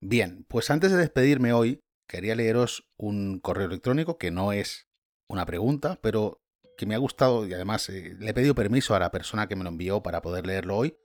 Bien, 0.00 0.44
pues 0.48 0.70
antes 0.70 0.90
de 0.90 0.98
despedirme 0.98 1.52
hoy, 1.52 1.80
quería 2.08 2.34
leeros 2.34 2.88
un 2.96 3.40
correo 3.40 3.66
electrónico 3.66 4.18
que 4.18 4.30
no 4.30 4.52
es 4.52 4.88
una 5.28 5.46
pregunta, 5.46 5.98
pero 6.02 6.42
que 6.76 6.86
me 6.86 6.94
ha 6.94 6.98
gustado 6.98 7.46
y 7.46 7.54
además 7.54 7.88
eh, 7.88 8.16
le 8.18 8.30
he 8.30 8.34
pedido 8.34 8.54
permiso 8.54 8.94
a 8.94 8.98
la 8.98 9.10
persona 9.10 9.46
que 9.46 9.56
me 9.56 9.64
lo 9.64 9.70
envió 9.70 10.02
para 10.02 10.22
poder 10.22 10.46
leerlo 10.46 10.76
hoy 10.76 10.96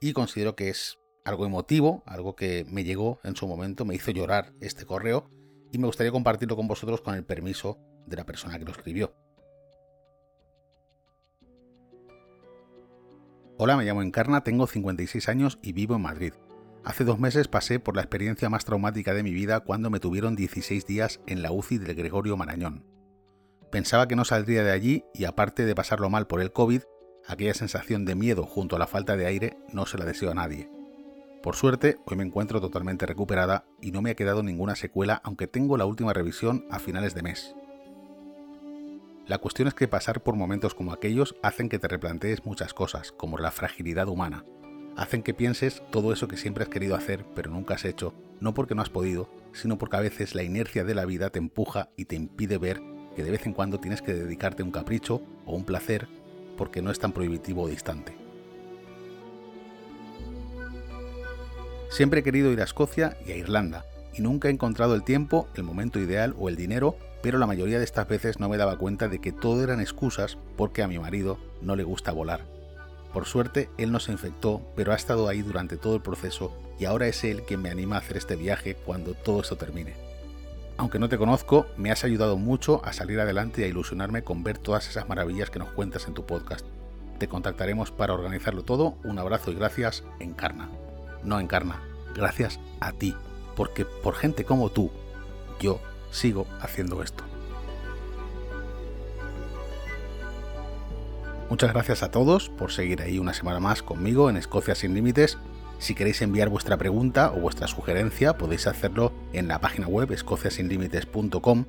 y 0.00 0.12
considero 0.12 0.54
que 0.54 0.68
es 0.68 0.98
algo 1.24 1.46
emotivo, 1.46 2.02
algo 2.06 2.36
que 2.36 2.66
me 2.68 2.84
llegó 2.84 3.18
en 3.24 3.34
su 3.34 3.48
momento, 3.48 3.86
me 3.86 3.94
hizo 3.94 4.10
llorar 4.10 4.52
este 4.60 4.84
correo 4.84 5.30
y 5.72 5.78
me 5.78 5.86
gustaría 5.86 6.12
compartirlo 6.12 6.56
con 6.56 6.68
vosotros 6.68 7.00
con 7.00 7.14
el 7.14 7.24
permiso 7.24 7.78
de 8.06 8.16
la 8.16 8.26
persona 8.26 8.58
que 8.58 8.66
lo 8.66 8.72
escribió. 8.72 9.14
Hola, 13.56 13.76
me 13.76 13.84
llamo 13.84 14.02
Encarna, 14.02 14.42
tengo 14.42 14.66
56 14.66 15.28
años 15.28 15.60
y 15.62 15.72
vivo 15.72 15.94
en 15.94 16.02
Madrid. 16.02 16.32
Hace 16.82 17.04
dos 17.04 17.20
meses 17.20 17.46
pasé 17.46 17.78
por 17.78 17.94
la 17.94 18.02
experiencia 18.02 18.50
más 18.50 18.64
traumática 18.64 19.14
de 19.14 19.22
mi 19.22 19.32
vida 19.32 19.60
cuando 19.60 19.90
me 19.90 20.00
tuvieron 20.00 20.34
16 20.34 20.84
días 20.86 21.20
en 21.28 21.40
la 21.40 21.52
UCI 21.52 21.78
del 21.78 21.94
Gregorio 21.94 22.36
Marañón. 22.36 22.84
Pensaba 23.70 24.08
que 24.08 24.16
no 24.16 24.24
saldría 24.24 24.64
de 24.64 24.72
allí 24.72 25.04
y 25.14 25.24
aparte 25.24 25.66
de 25.66 25.74
pasarlo 25.76 26.10
mal 26.10 26.26
por 26.26 26.40
el 26.40 26.50
COVID, 26.50 26.82
aquella 27.28 27.54
sensación 27.54 28.04
de 28.04 28.16
miedo 28.16 28.42
junto 28.42 28.74
a 28.74 28.80
la 28.80 28.88
falta 28.88 29.16
de 29.16 29.26
aire 29.26 29.56
no 29.72 29.86
se 29.86 29.98
la 29.98 30.04
deseo 30.04 30.32
a 30.32 30.34
nadie. 30.34 30.68
Por 31.40 31.54
suerte, 31.54 31.98
hoy 32.06 32.16
me 32.16 32.24
encuentro 32.24 32.60
totalmente 32.60 33.06
recuperada 33.06 33.66
y 33.80 33.92
no 33.92 34.02
me 34.02 34.10
ha 34.10 34.16
quedado 34.16 34.42
ninguna 34.42 34.74
secuela 34.74 35.20
aunque 35.22 35.46
tengo 35.46 35.76
la 35.76 35.86
última 35.86 36.12
revisión 36.12 36.66
a 36.72 36.80
finales 36.80 37.14
de 37.14 37.22
mes. 37.22 37.54
La 39.26 39.38
cuestión 39.38 39.68
es 39.68 39.74
que 39.74 39.88
pasar 39.88 40.22
por 40.22 40.36
momentos 40.36 40.74
como 40.74 40.92
aquellos 40.92 41.34
hacen 41.42 41.70
que 41.70 41.78
te 41.78 41.88
replantees 41.88 42.44
muchas 42.44 42.74
cosas, 42.74 43.10
como 43.10 43.38
la 43.38 43.50
fragilidad 43.50 44.08
humana. 44.08 44.44
Hacen 44.96 45.22
que 45.22 45.32
pienses 45.32 45.82
todo 45.90 46.12
eso 46.12 46.28
que 46.28 46.36
siempre 46.36 46.62
has 46.62 46.68
querido 46.68 46.94
hacer 46.94 47.24
pero 47.34 47.50
nunca 47.50 47.74
has 47.74 47.86
hecho, 47.86 48.12
no 48.40 48.52
porque 48.52 48.74
no 48.74 48.82
has 48.82 48.90
podido, 48.90 49.30
sino 49.54 49.78
porque 49.78 49.96
a 49.96 50.00
veces 50.00 50.34
la 50.34 50.42
inercia 50.42 50.84
de 50.84 50.94
la 50.94 51.06
vida 51.06 51.30
te 51.30 51.38
empuja 51.38 51.88
y 51.96 52.04
te 52.04 52.16
impide 52.16 52.58
ver 52.58 52.82
que 53.16 53.24
de 53.24 53.30
vez 53.30 53.46
en 53.46 53.54
cuando 53.54 53.80
tienes 53.80 54.02
que 54.02 54.12
dedicarte 54.12 54.62
a 54.62 54.66
un 54.66 54.72
capricho 54.72 55.22
o 55.46 55.56
un 55.56 55.64
placer 55.64 56.06
porque 56.58 56.82
no 56.82 56.90
es 56.90 56.98
tan 56.98 57.12
prohibitivo 57.12 57.62
o 57.62 57.68
distante. 57.68 58.14
Siempre 61.88 62.20
he 62.20 62.22
querido 62.22 62.52
ir 62.52 62.60
a 62.60 62.64
Escocia 62.64 63.16
y 63.24 63.32
a 63.32 63.36
Irlanda, 63.36 63.86
y 64.12 64.20
nunca 64.20 64.48
he 64.48 64.50
encontrado 64.50 64.94
el 64.94 65.02
tiempo, 65.02 65.48
el 65.54 65.62
momento 65.62 65.98
ideal 65.98 66.34
o 66.38 66.50
el 66.50 66.56
dinero 66.56 66.98
pero 67.24 67.38
la 67.38 67.46
mayoría 67.46 67.78
de 67.78 67.84
estas 67.84 68.06
veces 68.06 68.38
no 68.38 68.50
me 68.50 68.58
daba 68.58 68.76
cuenta 68.76 69.08
de 69.08 69.18
que 69.18 69.32
todo 69.32 69.64
eran 69.64 69.80
excusas 69.80 70.36
porque 70.58 70.82
a 70.82 70.88
mi 70.88 70.98
marido 70.98 71.38
no 71.62 71.74
le 71.74 71.82
gusta 71.82 72.12
volar. 72.12 72.42
Por 73.14 73.24
suerte, 73.24 73.70
él 73.78 73.92
no 73.92 73.98
se 73.98 74.12
infectó, 74.12 74.60
pero 74.76 74.92
ha 74.92 74.94
estado 74.94 75.26
ahí 75.26 75.40
durante 75.40 75.78
todo 75.78 75.94
el 75.94 76.02
proceso 76.02 76.52
y 76.78 76.84
ahora 76.84 77.06
es 77.06 77.24
él 77.24 77.44
quien 77.46 77.62
me 77.62 77.70
anima 77.70 77.96
a 77.96 78.00
hacer 78.00 78.18
este 78.18 78.36
viaje 78.36 78.74
cuando 78.74 79.14
todo 79.14 79.40
esto 79.40 79.56
termine. 79.56 79.94
Aunque 80.76 80.98
no 80.98 81.08
te 81.08 81.16
conozco, 81.16 81.64
me 81.78 81.90
has 81.90 82.04
ayudado 82.04 82.36
mucho 82.36 82.84
a 82.84 82.92
salir 82.92 83.18
adelante 83.18 83.62
y 83.62 83.64
a 83.64 83.68
ilusionarme 83.68 84.22
con 84.22 84.44
ver 84.44 84.58
todas 84.58 84.86
esas 84.86 85.08
maravillas 85.08 85.48
que 85.48 85.60
nos 85.60 85.70
cuentas 85.70 86.06
en 86.06 86.12
tu 86.12 86.26
podcast. 86.26 86.66
Te 87.18 87.26
contactaremos 87.26 87.90
para 87.90 88.12
organizarlo 88.12 88.64
todo. 88.64 88.96
Un 89.02 89.18
abrazo 89.18 89.50
y 89.50 89.54
gracias, 89.54 90.04
Encarna. 90.20 90.68
No 91.22 91.40
Encarna, 91.40 91.80
gracias 92.14 92.60
a 92.80 92.92
ti, 92.92 93.16
porque 93.56 93.86
por 93.86 94.14
gente 94.14 94.44
como 94.44 94.68
tú, 94.68 94.90
yo 95.58 95.80
sigo 96.14 96.46
haciendo 96.60 97.02
esto. 97.02 97.24
Muchas 101.50 101.72
gracias 101.72 102.02
a 102.02 102.10
todos 102.10 102.48
por 102.48 102.72
seguir 102.72 103.02
ahí 103.02 103.18
una 103.18 103.34
semana 103.34 103.60
más 103.60 103.82
conmigo 103.82 104.30
en 104.30 104.36
Escocia 104.36 104.74
sin 104.74 104.94
Límites. 104.94 105.38
Si 105.78 105.94
queréis 105.94 106.22
enviar 106.22 106.48
vuestra 106.48 106.78
pregunta 106.78 107.30
o 107.32 107.40
vuestra 107.40 107.66
sugerencia, 107.66 108.38
podéis 108.38 108.66
hacerlo 108.66 109.12
en 109.32 109.48
la 109.48 109.60
página 109.60 109.86
web 109.86 110.10
escociasinlimites.com. 110.12 111.66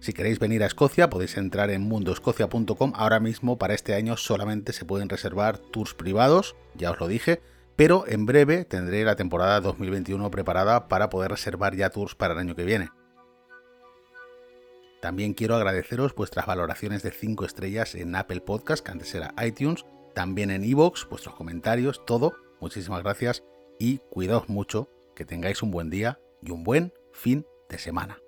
Si 0.00 0.12
queréis 0.12 0.38
venir 0.38 0.62
a 0.62 0.66
Escocia, 0.66 1.10
podéis 1.10 1.36
entrar 1.36 1.70
en 1.70 1.82
mundoescocia.com. 1.82 2.92
Ahora 2.94 3.20
mismo, 3.20 3.58
para 3.58 3.74
este 3.74 3.94
año, 3.94 4.16
solamente 4.16 4.72
se 4.72 4.84
pueden 4.84 5.08
reservar 5.08 5.58
tours 5.58 5.94
privados, 5.94 6.56
ya 6.74 6.90
os 6.90 7.00
lo 7.00 7.08
dije, 7.08 7.40
pero 7.76 8.04
en 8.06 8.26
breve 8.26 8.64
tendré 8.64 9.04
la 9.04 9.16
temporada 9.16 9.60
2021 9.60 10.30
preparada 10.30 10.88
para 10.88 11.10
poder 11.10 11.30
reservar 11.30 11.76
ya 11.76 11.90
tours 11.90 12.14
para 12.14 12.34
el 12.34 12.40
año 12.40 12.54
que 12.54 12.64
viene. 12.64 12.90
También 15.00 15.32
quiero 15.34 15.56
agradeceros 15.56 16.14
vuestras 16.14 16.46
valoraciones 16.46 17.02
de 17.02 17.10
5 17.10 17.44
estrellas 17.44 17.94
en 17.94 18.14
Apple 18.14 18.42
Podcast, 18.42 18.84
que 18.84 18.92
antes 18.92 19.14
era 19.14 19.34
iTunes, 19.42 19.84
también 20.14 20.50
en 20.50 20.64
iVoox, 20.64 21.08
vuestros 21.08 21.34
comentarios, 21.34 22.04
todo. 22.04 22.34
Muchísimas 22.60 23.02
gracias 23.02 23.42
y 23.78 23.98
cuidaos 24.10 24.48
mucho, 24.48 24.90
que 25.14 25.24
tengáis 25.24 25.62
un 25.62 25.70
buen 25.70 25.88
día 25.88 26.20
y 26.42 26.50
un 26.50 26.64
buen 26.64 26.92
fin 27.12 27.46
de 27.68 27.78
semana. 27.78 28.18